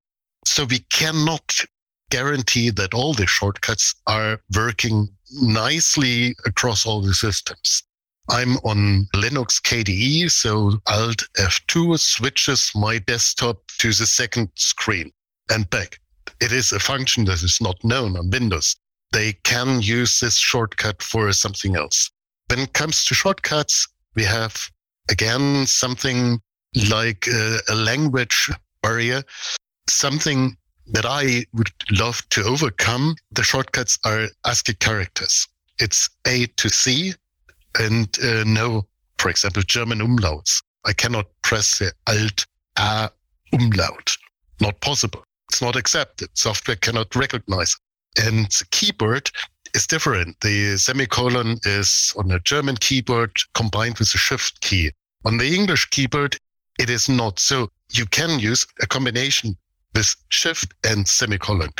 So 0.44 0.64
we 0.64 0.80
cannot 0.90 1.60
guarantee 2.10 2.70
that 2.70 2.94
all 2.94 3.14
the 3.14 3.26
shortcuts 3.26 3.94
are 4.06 4.40
working 4.54 5.08
nicely 5.32 6.36
across 6.44 6.86
all 6.86 7.00
the 7.00 7.14
systems. 7.14 7.82
I'm 8.28 8.56
on 8.58 9.06
Linux 9.14 9.60
KDE, 9.60 10.30
so 10.30 10.80
Alt 10.86 11.28
F2 11.38 11.98
switches 11.98 12.70
my 12.74 12.98
desktop 12.98 13.58
to 13.78 13.88
the 13.92 14.06
second 14.06 14.50
screen 14.54 15.12
and 15.50 15.68
back. 15.70 16.00
it 16.40 16.52
is 16.52 16.72
a 16.72 16.78
function 16.78 17.24
that 17.24 17.42
is 17.42 17.58
not 17.60 17.82
known 17.84 18.16
on 18.16 18.30
Windows. 18.30 18.76
They 19.12 19.34
can 19.44 19.80
use 19.80 20.20
this 20.20 20.36
shortcut 20.36 21.02
for 21.02 21.32
something 21.32 21.76
else. 21.76 22.10
When 22.48 22.60
it 22.60 22.72
comes 22.72 23.04
to 23.06 23.14
shortcuts, 23.14 23.88
we 24.14 24.24
have 24.24 24.70
again 25.10 25.66
something 25.66 26.40
like 26.90 27.26
a, 27.26 27.58
a 27.68 27.74
language 27.74 28.50
barrier, 28.82 29.22
something 29.88 30.56
that 30.88 31.06
I 31.06 31.46
would 31.54 31.70
love 31.90 32.22
to 32.30 32.44
overcome. 32.44 33.16
The 33.32 33.42
shortcuts 33.42 33.98
are 34.04 34.28
ASCII 34.44 34.74
characters. 34.74 35.46
It's 35.78 36.08
A 36.26 36.46
to 36.46 36.68
C 36.68 37.14
and 37.78 38.16
uh, 38.22 38.44
no, 38.46 38.86
for 39.18 39.30
example, 39.30 39.62
German 39.62 39.98
umlauts. 39.98 40.62
I 40.84 40.92
cannot 40.92 41.26
press 41.42 41.78
the 41.78 41.92
Alt 42.06 42.46
A 42.76 43.10
umlaut. 43.52 44.16
Not 44.60 44.80
possible. 44.80 45.22
It's 45.50 45.62
not 45.62 45.76
accepted. 45.76 46.28
Software 46.34 46.76
cannot 46.76 47.14
recognize. 47.14 47.76
And 48.24 48.48
keyboard 48.70 49.30
is 49.74 49.86
different. 49.86 50.40
The 50.40 50.76
semicolon 50.78 51.58
is 51.64 52.12
on 52.16 52.30
a 52.30 52.40
German 52.40 52.76
keyboard 52.76 53.32
combined 53.54 53.98
with 53.98 54.14
a 54.14 54.18
shift 54.18 54.60
key. 54.60 54.92
On 55.24 55.36
the 55.38 55.54
English 55.54 55.86
keyboard, 55.90 56.36
it 56.78 56.90
is 56.90 57.08
not. 57.08 57.38
So 57.38 57.70
you 57.92 58.06
can 58.06 58.38
use 58.38 58.66
a 58.80 58.86
combination 58.86 59.56
with 59.94 60.14
shift 60.28 60.74
and 60.84 61.06
semicolon. 61.06 61.70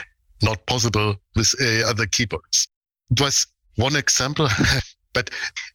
Not 0.42 0.66
possible 0.66 1.16
with 1.34 1.54
uh, 1.60 1.88
other 1.88 2.06
keyboards. 2.06 2.68
It 3.10 3.20
was 3.20 3.46
one 3.76 3.96
example, 3.96 4.48
but 5.14 5.30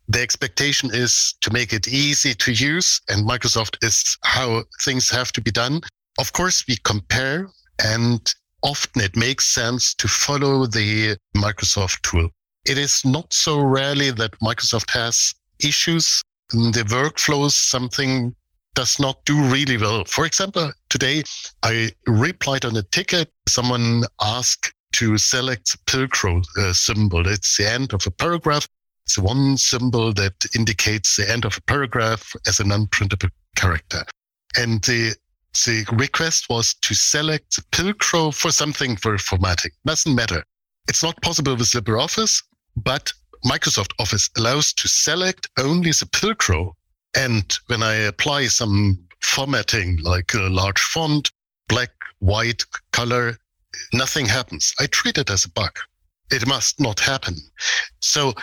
the 0.07 0.21
expectation 0.21 0.89
is 0.93 1.33
to 1.41 1.51
make 1.51 1.73
it 1.73 1.87
easy 1.87 2.33
to 2.35 2.51
use 2.51 3.01
and 3.09 3.27
Microsoft 3.27 3.83
is 3.83 4.17
how 4.23 4.63
things 4.81 5.09
have 5.09 5.31
to 5.33 5.41
be 5.41 5.51
done. 5.51 5.81
Of 6.19 6.33
course, 6.33 6.65
we 6.67 6.77
compare 6.83 7.49
and 7.83 8.21
often 8.63 9.01
it 9.01 9.15
makes 9.15 9.45
sense 9.45 9.93
to 9.95 10.07
follow 10.07 10.65
the 10.65 11.17
Microsoft 11.35 12.01
tool. 12.01 12.29
It 12.65 12.77
is 12.77 13.03
not 13.03 13.33
so 13.33 13.59
rarely 13.59 14.11
that 14.11 14.39
Microsoft 14.39 14.91
has 14.91 15.33
issues 15.59 16.21
in 16.53 16.71
the 16.71 16.83
workflows, 16.83 17.53
something 17.53 18.35
does 18.73 18.99
not 18.99 19.23
do 19.25 19.41
really 19.41 19.77
well. 19.77 20.03
For 20.05 20.25
example, 20.25 20.71
today 20.89 21.23
I 21.63 21.91
replied 22.07 22.65
on 22.65 22.75
a 22.77 22.83
ticket. 22.83 23.29
Someone 23.47 24.03
asked 24.21 24.73
to 24.93 25.17
select 25.17 25.71
the 25.71 25.77
Pilcrow 25.91 26.43
uh, 26.57 26.73
symbol. 26.73 27.27
It's 27.27 27.57
the 27.57 27.69
end 27.69 27.93
of 27.93 28.05
a 28.05 28.11
paragraph. 28.11 28.67
It's 29.05 29.17
one 29.17 29.57
symbol 29.57 30.13
that 30.13 30.33
indicates 30.55 31.17
the 31.17 31.29
end 31.29 31.45
of 31.45 31.57
a 31.57 31.61
paragraph 31.61 32.33
as 32.47 32.59
an 32.59 32.69
unprintable 32.69 33.29
character. 33.55 34.03
And 34.57 34.81
the 34.83 35.15
the 35.53 35.85
request 35.91 36.47
was 36.49 36.73
to 36.75 36.93
select 36.93 37.59
Pilcrow 37.71 38.33
for 38.33 38.51
something 38.51 38.95
for 38.95 39.17
formatting. 39.17 39.71
Doesn't 39.85 40.15
matter. 40.15 40.43
It's 40.87 41.03
not 41.03 41.21
possible 41.21 41.55
with 41.55 41.67
LibreOffice, 41.67 42.41
but 42.75 43.11
Microsoft 43.45 43.93
Office 43.99 44.29
allows 44.37 44.73
to 44.73 44.87
select 44.87 45.49
only 45.57 45.91
the 45.91 46.07
Pilcrow. 46.11 46.73
And 47.15 47.53
when 47.67 47.83
I 47.83 47.93
apply 47.93 48.47
some 48.47 48.97
formatting, 49.21 49.97
like 50.03 50.33
a 50.33 50.49
large 50.49 50.79
font, 50.79 51.31
black, 51.67 51.91
white 52.19 52.63
color, 52.91 53.37
nothing 53.93 54.25
happens. 54.25 54.73
I 54.79 54.87
treat 54.87 55.17
it 55.17 55.29
as 55.29 55.45
a 55.45 55.49
bug. 55.49 55.77
It 56.31 56.47
must 56.47 56.79
not 56.79 56.99
happen. 56.99 57.35
So 58.01 58.33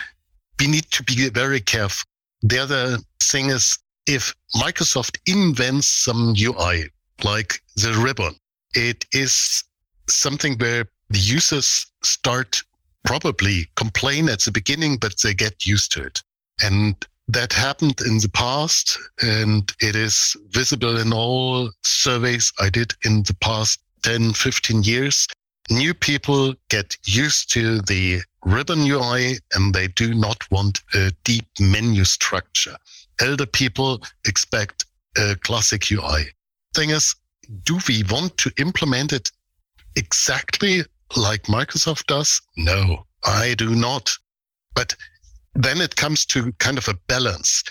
we 0.59 0.67
need 0.67 0.89
to 0.91 1.03
be 1.03 1.29
very 1.29 1.61
careful. 1.61 2.05
The 2.41 2.59
other 2.59 2.97
thing 3.21 3.49
is 3.49 3.77
if 4.05 4.33
Microsoft 4.55 5.17
invents 5.25 5.87
some 5.87 6.33
UI, 6.37 6.89
like 7.23 7.61
the 7.75 7.93
ribbon. 8.03 8.35
It 8.75 9.05
is 9.11 9.63
something 10.07 10.57
where 10.57 10.85
the 11.09 11.19
users 11.19 11.85
start 12.03 12.63
probably 13.05 13.69
complain 13.75 14.29
at 14.29 14.41
the 14.41 14.51
beginning, 14.51 14.97
but 14.97 15.15
they 15.23 15.33
get 15.33 15.65
used 15.65 15.91
to 15.93 16.03
it. 16.03 16.21
And 16.61 16.95
that 17.27 17.53
happened 17.53 18.01
in 18.01 18.17
the 18.17 18.29
past 18.29 18.97
and 19.21 19.71
it 19.81 19.95
is 19.95 20.35
visible 20.49 20.97
in 20.97 21.13
all 21.13 21.71
surveys 21.83 22.51
I 22.59 22.69
did 22.69 22.93
in 23.03 23.23
the 23.23 23.35
past 23.35 23.79
10, 24.03 24.33
15 24.33 24.83
years. 24.83 25.27
New 25.69 25.93
people 25.93 26.55
get 26.69 26.97
used 27.05 27.51
to 27.51 27.81
the 27.81 28.21
ribbon 28.43 28.85
UI 28.85 29.37
and 29.53 29.73
they 29.73 29.87
do 29.87 30.13
not 30.13 30.49
want 30.49 30.81
a 30.95 31.11
deep 31.23 31.45
menu 31.59 32.03
structure. 32.03 32.75
Elder 33.21 33.45
people 33.45 34.01
expect 34.25 34.85
a 35.17 35.35
classic 35.35 35.91
UI 35.91 36.31
thing 36.73 36.89
is, 36.91 37.15
do 37.63 37.79
we 37.87 38.03
want 38.09 38.37
to 38.37 38.51
implement 38.57 39.13
it 39.13 39.31
exactly 39.95 40.83
like 41.15 41.43
Microsoft 41.43 42.05
does? 42.05 42.41
No, 42.57 43.05
I 43.23 43.55
do 43.55 43.75
not. 43.75 44.15
But 44.75 44.95
then 45.55 45.81
it 45.81 45.95
comes 45.95 46.25
to 46.27 46.51
kind 46.53 46.77
of 46.77 46.87
a 46.87 46.97
balance. 47.07 47.63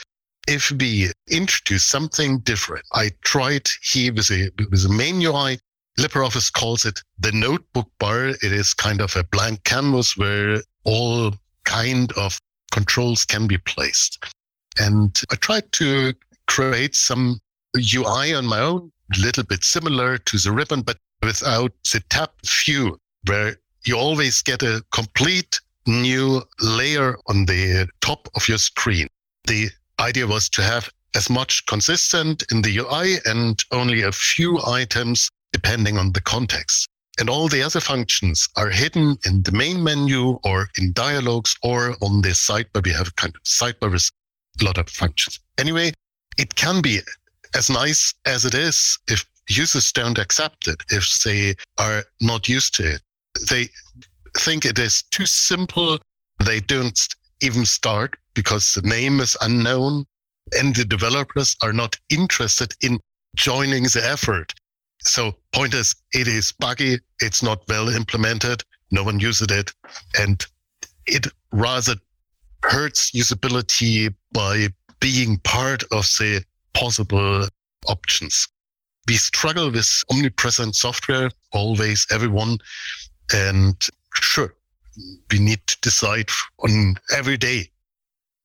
If 0.46 0.70
we 0.70 1.10
introduce 1.30 1.84
something 1.84 2.38
different, 2.40 2.84
I 2.92 3.10
tried 3.22 3.68
here 3.82 4.12
with 4.12 4.30
a, 4.30 4.50
with 4.70 4.84
a 4.84 4.92
main 4.92 5.20
UI. 5.22 5.58
LibreOffice 5.98 6.52
calls 6.52 6.84
it 6.84 7.00
the 7.18 7.32
notebook 7.32 7.90
bar. 7.98 8.28
It 8.28 8.52
is 8.52 8.72
kind 8.72 9.00
of 9.00 9.14
a 9.16 9.24
blank 9.24 9.64
canvas 9.64 10.16
where 10.16 10.62
all 10.84 11.34
kind 11.64 12.12
of 12.12 12.38
controls 12.72 13.24
can 13.24 13.46
be 13.46 13.58
placed. 13.58 14.24
And 14.78 15.20
I 15.30 15.36
tried 15.36 15.70
to 15.72 16.14
create 16.46 16.94
some 16.94 17.40
UI 17.78 18.34
on 18.34 18.46
my 18.46 18.60
own, 18.60 18.92
a 19.16 19.20
little 19.20 19.44
bit 19.44 19.64
similar 19.64 20.18
to 20.18 20.38
the 20.38 20.52
ribbon, 20.52 20.82
but 20.82 20.98
without 21.22 21.72
the 21.92 22.00
tab 22.08 22.30
view, 22.44 22.98
where 23.26 23.56
you 23.84 23.96
always 23.96 24.42
get 24.42 24.62
a 24.62 24.84
complete 24.92 25.60
new 25.86 26.42
layer 26.60 27.16
on 27.26 27.46
the 27.46 27.88
top 28.00 28.28
of 28.36 28.48
your 28.48 28.58
screen. 28.58 29.08
The 29.46 29.70
idea 29.98 30.26
was 30.26 30.48
to 30.50 30.62
have 30.62 30.90
as 31.14 31.30
much 31.30 31.64
consistent 31.66 32.44
in 32.52 32.62
the 32.62 32.78
UI 32.78 33.16
and 33.24 33.58
only 33.72 34.02
a 34.02 34.12
few 34.12 34.60
items 34.66 35.30
depending 35.52 35.96
on 35.96 36.12
the 36.12 36.20
context. 36.20 36.88
And 37.18 37.28
all 37.28 37.48
the 37.48 37.62
other 37.62 37.80
functions 37.80 38.48
are 38.56 38.70
hidden 38.70 39.16
in 39.24 39.42
the 39.42 39.50
main 39.50 39.82
menu 39.82 40.38
or 40.44 40.68
in 40.78 40.92
dialogues 40.92 41.56
or 41.62 41.96
on 42.00 42.22
the 42.22 42.28
sidebar. 42.28 42.84
We 42.84 42.92
have 42.92 43.16
kind 43.16 43.34
of 43.34 43.42
sidebar 43.42 43.90
with 43.90 44.08
a 44.60 44.64
lot 44.64 44.78
of 44.78 44.88
functions. 44.88 45.40
Anyway, 45.56 45.92
it 46.36 46.54
can 46.54 46.80
be 46.80 47.00
as 47.54 47.70
nice 47.70 48.14
as 48.24 48.44
it 48.44 48.54
is, 48.54 48.98
if 49.08 49.24
users 49.48 49.92
don't 49.92 50.18
accept 50.18 50.68
it, 50.68 50.82
if 50.90 51.22
they 51.24 51.54
are 51.78 52.04
not 52.20 52.48
used 52.48 52.74
to 52.76 52.94
it, 52.94 53.02
they 53.48 53.68
think 54.36 54.64
it 54.64 54.78
is 54.78 55.02
too 55.10 55.26
simple. 55.26 55.98
They 56.44 56.60
don't 56.60 56.98
even 57.42 57.64
start 57.64 58.16
because 58.34 58.72
the 58.74 58.82
name 58.82 59.20
is 59.20 59.36
unknown 59.40 60.04
and 60.58 60.74
the 60.74 60.84
developers 60.84 61.56
are 61.62 61.72
not 61.72 61.96
interested 62.10 62.74
in 62.82 63.00
joining 63.36 63.84
the 63.84 64.02
effort. 64.04 64.54
So 65.02 65.34
point 65.52 65.74
is, 65.74 65.94
it 66.12 66.28
is 66.28 66.52
buggy. 66.52 66.98
It's 67.20 67.42
not 67.42 67.62
well 67.68 67.88
implemented. 67.88 68.62
No 68.90 69.04
one 69.04 69.20
uses 69.20 69.48
it. 69.50 69.72
And 70.18 70.44
it 71.06 71.26
rather 71.52 71.94
hurts 72.62 73.12
usability 73.12 74.12
by 74.32 74.68
being 75.00 75.38
part 75.38 75.84
of 75.84 76.04
the 76.18 76.44
possible 76.78 77.46
options. 77.88 78.48
We 79.06 79.14
struggle 79.14 79.70
with 79.70 79.88
omnipresent 80.10 80.76
software, 80.76 81.30
always, 81.52 82.06
everyone. 82.10 82.58
And 83.32 83.74
sure, 84.14 84.54
we 85.30 85.38
need 85.38 85.60
to 85.66 85.76
decide 85.80 86.28
on 86.58 86.96
every 87.14 87.36
day. 87.36 87.70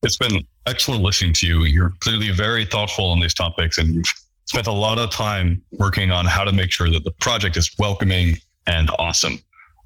It's 0.01 0.17
been 0.17 0.45
excellent 0.65 1.03
listening 1.03 1.33
to 1.33 1.47
you. 1.47 1.63
You're 1.65 1.93
clearly 1.99 2.31
very 2.31 2.65
thoughtful 2.65 3.05
on 3.05 3.19
these 3.19 3.33
topics 3.33 3.77
and 3.77 3.93
you've 3.93 4.13
spent 4.45 4.67
a 4.67 4.71
lot 4.71 4.97
of 4.97 5.11
time 5.11 5.61
working 5.73 6.11
on 6.11 6.25
how 6.25 6.43
to 6.43 6.51
make 6.51 6.71
sure 6.71 6.89
that 6.89 7.03
the 7.03 7.11
project 7.11 7.55
is 7.57 7.69
welcoming 7.77 8.37
and 8.67 8.89
awesome. 8.99 9.39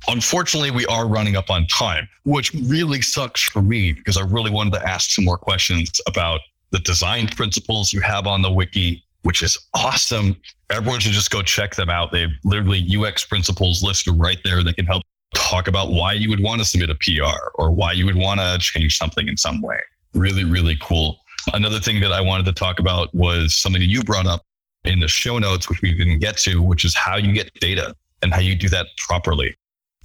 Unfortunately, 0.07 0.71
we 0.71 0.85
are 0.85 1.07
running 1.07 1.35
up 1.35 1.49
on 1.49 1.65
time, 1.67 2.07
which 2.23 2.53
really 2.53 3.01
sucks 3.01 3.41
for 3.41 3.61
me 3.61 3.93
because 3.93 4.15
I 4.15 4.21
really 4.21 4.51
wanted 4.51 4.73
to 4.73 4.87
ask 4.87 5.09
some 5.09 5.25
more 5.25 5.37
questions 5.37 5.99
about 6.07 6.39
the 6.71 6.79
design 6.79 7.27
principles 7.27 7.93
you 7.93 8.01
have 8.01 8.27
on 8.27 8.41
the 8.41 8.51
wiki, 8.51 9.03
which 9.23 9.43
is 9.43 9.57
awesome. 9.73 10.35
Everyone 10.69 10.99
should 10.99 11.13
just 11.13 11.31
go 11.31 11.41
check 11.41 11.75
them 11.75 11.89
out. 11.89 12.11
They 12.11 12.21
have 12.21 12.31
literally 12.43 12.85
UX 12.95 13.25
principles 13.25 13.83
listed 13.83 14.13
right 14.17 14.37
there 14.43 14.63
that 14.63 14.75
can 14.75 14.85
help 14.85 15.03
talk 15.35 15.67
about 15.67 15.91
why 15.91 16.13
you 16.13 16.29
would 16.29 16.41
want 16.41 16.59
to 16.59 16.65
submit 16.65 16.89
a 16.89 16.95
PR 16.95 17.49
or 17.55 17.71
why 17.71 17.93
you 17.93 18.05
would 18.05 18.15
want 18.15 18.39
to 18.39 18.57
change 18.59 18.97
something 18.97 19.27
in 19.27 19.37
some 19.37 19.61
way. 19.61 19.79
Really, 20.13 20.43
really 20.43 20.77
cool. 20.81 21.19
Another 21.53 21.79
thing 21.79 21.99
that 22.01 22.11
I 22.11 22.21
wanted 22.21 22.45
to 22.47 22.53
talk 22.53 22.79
about 22.79 23.13
was 23.13 23.55
something 23.55 23.81
that 23.81 23.87
you 23.87 24.03
brought 24.03 24.25
up 24.25 24.43
in 24.83 24.99
the 24.99 25.07
show 25.07 25.37
notes, 25.39 25.69
which 25.69 25.81
we 25.81 25.93
didn't 25.93 26.19
get 26.19 26.37
to, 26.39 26.61
which 26.61 26.85
is 26.85 26.95
how 26.95 27.17
you 27.17 27.33
get 27.33 27.53
data 27.59 27.95
and 28.21 28.33
how 28.33 28.39
you 28.39 28.55
do 28.55 28.69
that 28.69 28.87
properly. 28.97 29.55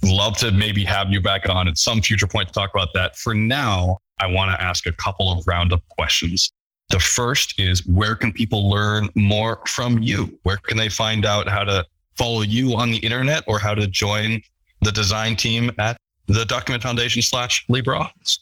Love 0.03 0.37
to 0.37 0.51
maybe 0.51 0.83
have 0.83 1.09
you 1.09 1.21
back 1.21 1.47
on 1.49 1.67
at 1.67 1.77
some 1.77 2.01
future 2.01 2.27
point 2.27 2.47
to 2.47 2.53
talk 2.53 2.71
about 2.73 2.89
that. 2.93 3.15
For 3.15 3.33
now, 3.33 3.99
I 4.19 4.27
want 4.27 4.51
to 4.51 4.61
ask 4.61 4.85
a 4.85 4.91
couple 4.93 5.31
of 5.31 5.45
roundup 5.47 5.87
questions. 5.89 6.51
The 6.89 6.99
first 6.99 7.59
is 7.59 7.85
where 7.87 8.15
can 8.15 8.31
people 8.31 8.69
learn 8.69 9.09
more 9.15 9.61
from 9.67 10.01
you? 10.03 10.37
Where 10.43 10.57
can 10.57 10.77
they 10.77 10.89
find 10.89 11.25
out 11.25 11.47
how 11.47 11.63
to 11.63 11.85
follow 12.15 12.41
you 12.41 12.75
on 12.75 12.91
the 12.91 12.97
internet 12.97 13.43
or 13.47 13.59
how 13.59 13.73
to 13.73 13.87
join 13.87 14.41
the 14.81 14.91
design 14.91 15.35
team 15.35 15.71
at 15.79 15.97
the 16.27 16.45
Document 16.45 16.83
Foundation 16.83 17.21
slash 17.21 17.65
LibreOffice? 17.67 18.39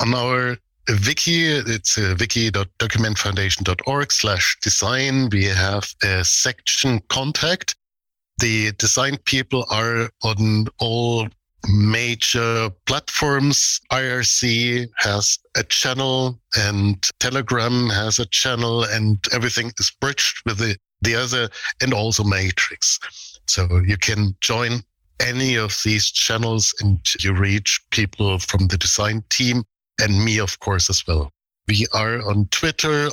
On 0.00 0.14
our 0.14 0.56
wiki, 1.06 1.44
it's 1.46 1.98
uh, 1.98 2.14
wiki.documentfoundation.org 2.18 4.12
slash 4.12 4.56
design. 4.62 5.28
We 5.30 5.44
have 5.44 5.86
a 6.02 6.24
section 6.24 7.00
contact. 7.08 7.76
The 8.38 8.72
design 8.72 9.16
people 9.24 9.64
are 9.70 10.10
on 10.22 10.66
all 10.78 11.28
major 11.68 12.70
platforms. 12.86 13.80
IRC 13.92 14.88
has 14.96 15.38
a 15.56 15.62
channel 15.64 16.40
and 16.56 17.08
Telegram 17.20 17.88
has 17.90 18.18
a 18.18 18.26
channel 18.26 18.84
and 18.84 19.18
everything 19.32 19.72
is 19.78 19.92
bridged 20.00 20.42
with 20.44 20.58
the, 20.58 20.76
the 21.02 21.14
other 21.14 21.48
and 21.80 21.92
also 21.92 22.24
Matrix. 22.24 22.98
So 23.46 23.80
you 23.86 23.96
can 23.96 24.36
join 24.40 24.82
any 25.20 25.56
of 25.56 25.78
these 25.84 26.10
channels 26.10 26.74
and 26.80 26.98
you 27.20 27.32
reach 27.32 27.80
people 27.90 28.38
from 28.38 28.66
the 28.68 28.76
design 28.76 29.24
team 29.30 29.64
and 30.00 30.24
me, 30.24 30.38
of 30.38 30.58
course, 30.60 30.90
as 30.90 31.06
well. 31.06 31.30
We 31.68 31.86
are 31.94 32.20
on 32.28 32.48
Twitter. 32.50 33.08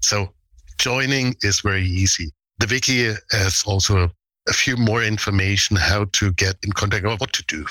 So 0.00 0.32
joining 0.78 1.36
is 1.42 1.60
very 1.60 1.86
easy. 1.86 2.30
The 2.58 2.66
wiki 2.70 3.14
has 3.30 3.62
also 3.66 4.10
a 4.48 4.52
few 4.52 4.76
more 4.76 5.02
information 5.02 5.76
how 5.76 6.06
to 6.12 6.32
get 6.32 6.56
in 6.62 6.72
contact 6.72 7.04
or 7.04 7.16
what 7.16 7.32
to 7.32 7.44
do. 7.44 7.64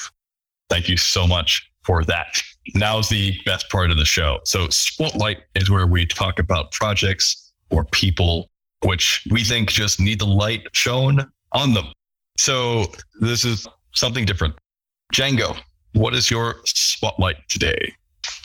Thank 0.69 0.89
you 0.89 0.97
so 0.97 1.28
much 1.28 1.69
for 1.84 2.04
that. 2.06 2.41
Now's 2.76 3.10
the 3.10 3.38
best 3.45 3.69
part 3.69 3.91
of 3.91 3.97
the 3.97 4.06
show. 4.06 4.39
So, 4.45 4.69
Spotlight 4.69 5.39
is 5.56 5.69
where 5.69 5.88
we 5.88 6.06
talk 6.06 6.39
about 6.39 6.71
projects 6.71 7.52
or 7.69 7.84
people 7.86 8.49
which 8.84 9.26
we 9.32 9.43
think 9.43 9.69
just 9.69 9.99
need 9.99 10.19
the 10.19 10.26
light 10.26 10.67
shown 10.73 11.26
on 11.52 11.73
them. 11.73 11.88
So, 12.38 12.86
this 13.19 13.45
is 13.45 13.67
something 13.93 14.26
different. 14.26 14.56
Django, 15.13 15.58
what 15.93 16.13
is 16.13 16.32
your 16.32 16.56
spotlight 16.65 17.38
today? 17.49 17.93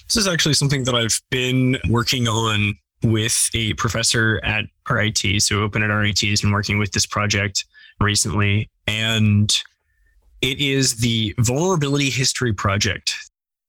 This 0.07 0.17
is 0.17 0.29
actually 0.29 0.55
something 0.55 0.85
that 0.85 0.95
I've 0.95 1.21
been 1.31 1.79
working 1.89 2.29
on 2.29 2.75
with 3.03 3.49
a 3.55 3.75
professor 3.75 4.41
at 4.45 4.65
RIT. 4.89 5.43
So, 5.43 5.63
Open 5.63 5.83
at 5.83 5.87
RIT 5.87 6.21
has 6.21 6.41
been 6.41 6.53
working 6.53 6.79
with 6.79 6.93
this 6.93 7.07
project 7.07 7.65
recently. 8.01 8.71
And 8.87 9.51
it 10.41 10.61
is 10.61 10.97
the 10.97 11.35
Vulnerability 11.39 12.11
History 12.11 12.53
Project. 12.53 13.15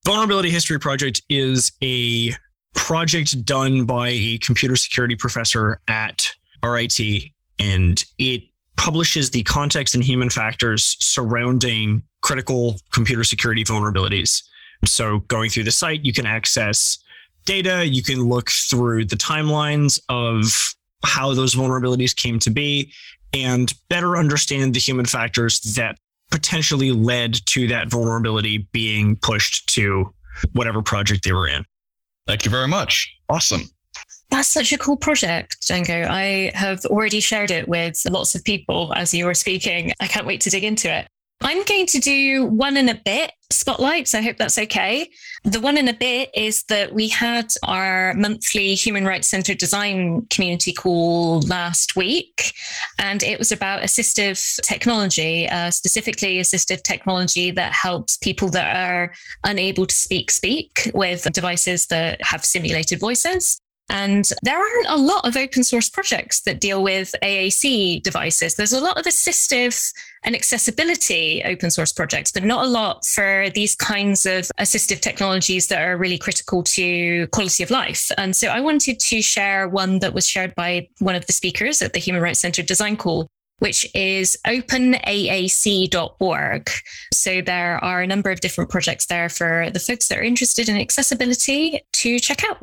Vulnerability 0.05 0.49
History 0.49 0.79
Project 0.79 1.21
is 1.29 1.71
a 1.81 2.33
project 2.75 3.43
done 3.45 3.85
by 3.85 4.09
a 4.09 4.37
computer 4.39 4.75
security 4.75 5.15
professor 5.15 5.81
at 5.87 6.31
RIT, 6.63 6.99
and 7.57 8.03
it 8.17 8.43
publishes 8.77 9.31
the 9.31 9.43
context 9.43 9.95
and 9.95 10.03
human 10.03 10.29
factors 10.29 10.95
surrounding 10.99 12.03
critical 12.21 12.75
computer 12.91 13.23
security 13.23 13.63
vulnerabilities. 13.63 14.43
So, 14.85 15.19
going 15.27 15.49
through 15.49 15.65
the 15.65 15.71
site, 15.71 16.05
you 16.05 16.13
can 16.13 16.25
access 16.25 16.97
data, 17.45 17.85
you 17.85 18.03
can 18.03 18.29
look 18.29 18.49
through 18.49 19.05
the 19.05 19.15
timelines 19.15 19.99
of 20.07 20.75
how 21.03 21.33
those 21.33 21.55
vulnerabilities 21.55 22.15
came 22.15 22.39
to 22.39 22.49
be, 22.49 22.93
and 23.33 23.73
better 23.89 24.17
understand 24.17 24.73
the 24.73 24.79
human 24.79 25.05
factors 25.05 25.59
that 25.75 25.97
potentially 26.31 26.91
led 26.91 27.33
to 27.47 27.67
that 27.67 27.89
vulnerability 27.89 28.69
being 28.71 29.15
pushed 29.17 29.67
to 29.73 30.13
whatever 30.53 30.81
project 30.81 31.23
they 31.23 31.33
were 31.33 31.47
in. 31.47 31.65
Thank 32.27 32.45
you 32.45 32.51
very 32.51 32.67
much. 32.67 33.11
Awesome. 33.29 33.63
That's 34.29 34.47
such 34.47 34.71
a 34.71 34.77
cool 34.77 34.95
project, 34.95 35.57
Django. 35.61 36.07
I 36.07 36.51
have 36.53 36.85
already 36.85 37.19
shared 37.19 37.49
it 37.49 37.67
with 37.67 37.99
lots 38.09 38.35
of 38.35 38.43
people 38.43 38.93
as 38.95 39.13
you 39.13 39.25
were 39.25 39.33
speaking. 39.33 39.91
I 39.99 40.07
can't 40.07 40.27
wait 40.27 40.41
to 40.41 40.51
dig 40.51 40.63
into 40.63 40.95
it. 40.95 41.07
I'm 41.41 41.63
going 41.63 41.85
to 41.87 41.99
do 41.99 42.45
one 42.45 42.75
in 42.75 42.89
a 42.89 42.95
bit 42.95 43.31
spotlights. 43.49 44.13
I 44.13 44.21
hope 44.21 44.37
that's 44.37 44.57
okay. 44.57 45.09
The 45.43 45.61
one 45.61 45.77
in 45.77 45.87
a 45.87 45.93
bit 45.93 46.29
is 46.35 46.63
that 46.63 46.93
we 46.93 47.07
had 47.07 47.51
our 47.63 48.13
monthly 48.15 48.75
human 48.75 49.05
rights 49.05 49.29
centered 49.29 49.57
design 49.57 50.27
community 50.29 50.73
call 50.73 51.41
last 51.41 51.95
week, 51.95 52.53
and 52.99 53.23
it 53.23 53.39
was 53.39 53.51
about 53.51 53.83
assistive 53.83 54.59
technology, 54.63 55.47
uh, 55.47 55.71
specifically 55.71 56.39
assistive 56.39 56.83
technology 56.83 57.51
that 57.51 57.71
helps 57.71 58.17
people 58.17 58.49
that 58.49 58.75
are 58.75 59.13
unable 59.45 59.85
to 59.85 59.95
speak 59.95 60.31
speak 60.31 60.91
with 60.93 61.23
devices 61.31 61.87
that 61.87 62.21
have 62.21 62.43
simulated 62.43 62.99
voices. 62.99 63.59
And 63.89 64.25
there 64.43 64.57
aren't 64.57 64.87
a 64.87 64.97
lot 64.97 65.27
of 65.27 65.35
open 65.35 65.63
source 65.63 65.89
projects 65.89 66.41
that 66.41 66.61
deal 66.61 66.83
with 66.83 67.15
AAC 67.23 68.03
devices. 68.03 68.55
There's 68.55 68.73
a 68.73 68.81
lot 68.81 68.99
of 68.99 69.05
assistive 69.05 69.91
and 70.23 70.35
accessibility 70.35 71.41
open 71.45 71.71
source 71.71 71.93
projects, 71.93 72.31
but 72.31 72.43
not 72.43 72.65
a 72.65 72.69
lot 72.69 73.05
for 73.05 73.49
these 73.55 73.75
kinds 73.75 74.25
of 74.25 74.51
assistive 74.59 74.99
technologies 74.99 75.67
that 75.67 75.81
are 75.81 75.95
really 75.97 76.17
critical 76.17 76.61
to 76.63 77.27
quality 77.27 77.63
of 77.63 77.71
life. 77.71 78.11
And 78.17 78.35
so 78.35 78.49
I 78.49 78.59
wanted 78.59 78.99
to 78.99 79.21
share 79.21 79.69
one 79.69 79.99
that 79.99 80.13
was 80.13 80.27
shared 80.27 80.53
by 80.55 80.89
one 80.99 81.15
of 81.15 81.25
the 81.25 81.33
speakers 81.33 81.81
at 81.81 81.93
the 81.93 81.99
Human 81.99 82.21
Rights 82.21 82.39
Center 82.39 82.61
Design 82.61 82.97
Call, 82.97 83.27
which 83.59 83.89
is 83.95 84.37
openaac.org. 84.45 86.69
So 87.13 87.41
there 87.41 87.83
are 87.83 88.01
a 88.01 88.07
number 88.07 88.29
of 88.29 88.41
different 88.41 88.69
projects 88.69 89.07
there 89.07 89.29
for 89.29 89.69
the 89.71 89.79
folks 89.79 90.09
that 90.09 90.17
are 90.17 90.23
interested 90.23 90.67
in 90.69 90.77
accessibility 90.77 91.81
to 91.93 92.19
check 92.19 92.43
out. 92.49 92.57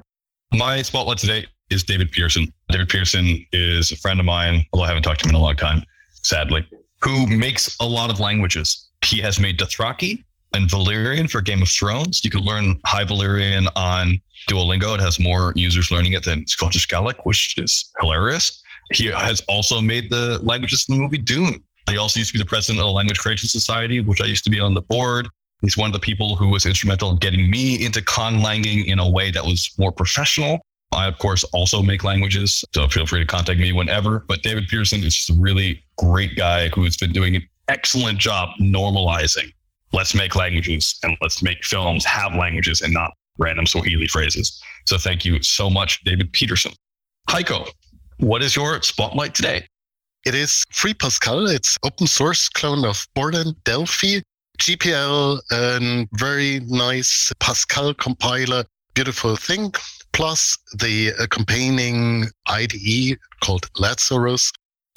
My 0.53 0.81
spotlight 0.83 1.19
today 1.19 1.47
is 1.71 1.83
David 1.83 2.13
Peterson. 2.13 2.53
David 2.71 2.89
Peterson 2.89 3.45
is 3.53 3.91
a 3.91 3.97
friend 3.97 4.21
of 4.21 4.27
mine, 4.27 4.65
although 4.73 4.85
I 4.85 4.89
haven't 4.89 5.03
talked 5.03 5.21
to 5.21 5.27
him 5.27 5.31
in 5.31 5.37
a 5.37 5.43
long 5.43 5.57
time, 5.57 5.83
sadly, 6.23 6.67
who 7.03 7.27
makes 7.27 7.77
a 7.81 7.87
lot 7.87 8.11
of 8.11 8.21
languages. 8.21 8.89
He 9.05 9.21
has 9.21 9.41
made 9.41 9.59
Dothraki 9.59 10.23
and 10.53 10.71
Valyrian 10.71 11.29
for 11.29 11.41
Game 11.41 11.63
of 11.63 11.69
Thrones. 11.69 12.25
You 12.25 12.31
can 12.31 12.41
learn 12.41 12.81
High 12.87 13.05
Valyrian 13.05 13.69
on 13.75 14.21
Duolingo. 14.49 14.95
It 14.95 15.01
has 15.01 15.19
more 15.19 15.53
users 15.57 15.91
learning 15.91 16.13
it 16.13 16.25
than 16.25 16.47
Scottish 16.47 16.87
Gaelic, 16.89 17.27
which 17.27 17.59
is 17.59 17.91
hilarious. 18.01 18.63
He 18.93 19.07
has 19.07 19.43
also 19.49 19.81
made 19.81 20.11
the 20.11 20.39
languages 20.43 20.87
in 20.89 20.95
the 20.95 21.03
movie 21.03 21.19
Dune. 21.19 21.63
He 21.91 21.99
also 21.99 22.21
used 22.21 22.31
to 22.33 22.39
be 22.39 22.43
the 22.43 22.49
president 22.49 22.81
of 22.81 22.87
the 22.87 22.93
Language 22.93 23.19
Creation 23.19 23.49
Society, 23.49 24.01
which 24.01 24.21
I 24.21 24.27
used 24.27 24.45
to 24.45 24.51
be 24.51 24.61
on 24.61 24.75
the 24.75 24.83
board. 24.83 25.29
He's 25.63 25.77
one 25.77 25.89
of 25.89 25.93
the 25.93 26.01
people 26.01 26.37
who 26.37 26.49
was 26.49 26.67
instrumental 26.67 27.11
in 27.11 27.17
getting 27.17 27.51
me 27.51 27.85
into 27.85 28.01
conlanging 28.01 28.87
in 28.87 28.99
a 28.99 29.09
way 29.09 29.31
that 29.31 29.45
was 29.45 29.71
more 29.79 29.93
professional. 29.93 30.61
I, 30.93 31.07
of 31.07 31.19
course, 31.19 31.45
also 31.53 31.83
make 31.83 32.05
languages, 32.05 32.65
so 32.75 32.87
feel 32.89 33.07
free 33.07 33.21
to 33.21 33.27
contact 33.27 33.59
me 33.59 33.73
whenever. 33.73 34.21
But 34.29 34.43
David 34.43 34.69
Peterson 34.69 35.03
is 35.03 35.15
just 35.15 35.31
a 35.31 35.41
really 35.41 35.83
great 35.99 36.37
guy 36.37 36.69
who's 36.69 36.97
been 36.97 37.13
doing 37.13 37.37
an 37.37 37.49
excellent 37.69 38.19
job 38.19 38.51
normalizing. 38.61 39.53
Let's 39.93 40.15
make 40.15 40.37
languages 40.37 40.99
and 41.03 41.17
let's 41.21 41.43
make 41.43 41.65
films 41.65 42.05
have 42.05 42.35
languages 42.35 42.83
and 42.83 42.93
not 42.93 43.13
random 43.39 43.67
Swahili 43.67 44.07
phrases. 44.07 44.63
So 44.87 44.99
thank 44.99 45.25
you 45.25 45.43
so 45.43 45.69
much, 45.69 46.03
David 46.05 46.33
Peterson. 46.33 46.73
Heiko, 47.29 47.69
what 48.19 48.43
is 48.43 48.55
your 48.55 48.81
spotlight 48.83 49.35
today? 49.35 49.67
It 50.25 50.35
is 50.35 50.65
Free 50.73 50.95
Pascal. 50.95 51.47
It's 51.47 51.77
open 51.85 52.07
source 52.07 52.49
clone 52.49 52.85
of 52.85 53.07
Borland 53.15 53.63
Delphi. 53.65 54.21
GPL, 54.57 55.41
a 55.51 55.77
um, 55.77 56.09
very 56.15 56.61
nice 56.61 57.33
Pascal 57.41 57.95
compiler, 57.95 58.65
beautiful 58.95 59.37
thing, 59.37 59.73
plus 60.13 60.57
the 60.79 61.09
accompanying 61.21 62.27
IDE 62.47 63.19
called 63.43 63.69
Lazarus 63.79 64.53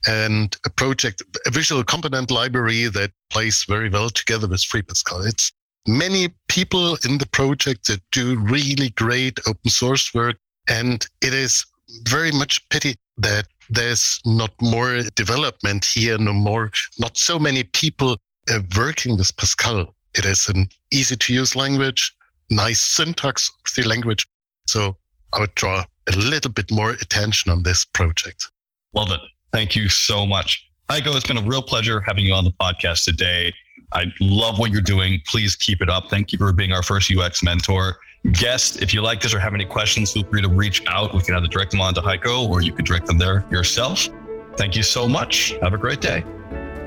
and 0.08 0.56
a 0.66 0.70
project, 0.70 1.22
a 1.46 1.52
visual 1.52 1.84
component 1.84 2.32
library 2.32 2.88
that 2.88 3.12
plays 3.30 3.66
very 3.68 3.90
well 3.90 4.10
together 4.10 4.48
with 4.48 4.64
Free 4.64 4.82
Pascal. 4.82 5.22
It's 5.22 5.52
many 5.88 6.30
people 6.48 6.98
in 7.04 7.18
the 7.18 7.28
project 7.28 7.88
that 7.88 8.02
do 8.12 8.38
really 8.40 8.92
great 8.92 9.40
open 9.48 9.70
source 9.70 10.14
work. 10.14 10.38
And 10.70 11.06
it 11.22 11.34
is 11.34 11.66
very 12.04 12.32
much 12.32 12.68
pity 12.70 12.96
that 13.18 13.48
there's 13.70 14.20
not 14.26 14.52
more 14.62 15.02
development 15.16 15.86
here, 15.86 16.18
no 16.18 16.34
more, 16.34 16.72
not 17.00 17.18
so 17.18 17.38
many 17.38 17.64
people 17.64 18.18
uh, 18.50 18.62
working 18.78 19.18
with 19.18 19.36
Pascal. 19.38 19.94
It 20.16 20.26
is 20.26 20.48
an 20.50 20.68
easy 20.92 21.16
to 21.16 21.34
use 21.34 21.56
language, 21.56 22.16
nice 22.50 22.82
syntax 22.82 23.50
of 23.50 23.76
the 23.76 23.88
language. 23.88 24.28
So 24.68 24.98
I 25.34 25.42
would 25.42 25.56
draw 25.56 25.86
a 26.08 26.16
little 26.16 26.52
bit 26.52 26.72
more 26.72 26.92
attention 26.92 27.52
on 27.52 27.64
this 27.64 27.86
project. 27.86 28.48
Love 28.94 29.12
it. 29.12 29.20
Thank 29.54 29.76
you 29.76 29.90
so 29.90 30.26
much. 30.26 30.66
Heiko, 30.90 31.16
it's 31.16 31.28
been 31.28 31.38
a 31.38 31.42
real 31.42 31.62
pleasure 31.62 32.02
having 32.02 32.26
you 32.26 32.34
on 32.34 32.44
the 32.44 32.52
podcast 32.52 33.06
today. 33.06 33.54
I 33.94 34.06
love 34.20 34.60
what 34.60 34.72
you're 34.72 34.82
doing. 34.82 35.22
Please 35.28 35.56
keep 35.56 35.82
it 35.82 35.90
up. 35.90 36.10
Thank 36.10 36.32
you 36.32 36.38
for 36.38 36.52
being 36.52 36.72
our 36.72 36.84
first 36.84 37.12
UX 37.16 37.44
mentor. 37.44 37.98
Guest, 38.34 38.82
if 38.82 38.94
you 38.94 39.02
like 39.02 39.22
this 39.22 39.34
or 39.34 39.40
have 39.40 39.54
any 39.54 39.66
questions, 39.66 40.12
feel 40.12 40.24
free 40.24 40.42
to 40.42 40.50
reach 40.50 40.84
out. 40.88 41.14
We 41.14 41.22
can 41.22 41.36
either 41.36 41.48
direct 41.48 41.72
them 41.72 41.82
on 41.82 41.94
to 41.94 42.02
Heiko 42.02 42.50
or 42.50 42.62
you 42.62 42.74
can 42.74 42.86
direct 42.86 43.06
them 43.06 43.18
there 43.18 43.46
yourself. 43.52 44.10
Thank 44.58 44.76
you 44.76 44.84
so 44.84 45.08
much. 45.08 45.54
Have 45.62 45.74
a 45.74 45.78
great 45.78 46.02
day. 46.02 46.24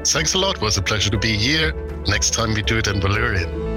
Thanks 0.05 0.35
a 0.35 0.39
lot. 0.39 0.57
It 0.57 0.63
was 0.63 0.77
a 0.79 0.83
pleasure 0.83 1.11
to 1.11 1.19
be 1.19 1.37
here. 1.37 1.73
Next 2.07 2.35
time 2.35 2.55
we 2.55 2.63
do 2.63 2.79
it 2.79 2.89
in 2.89 3.01
Valyrian. 3.01 3.72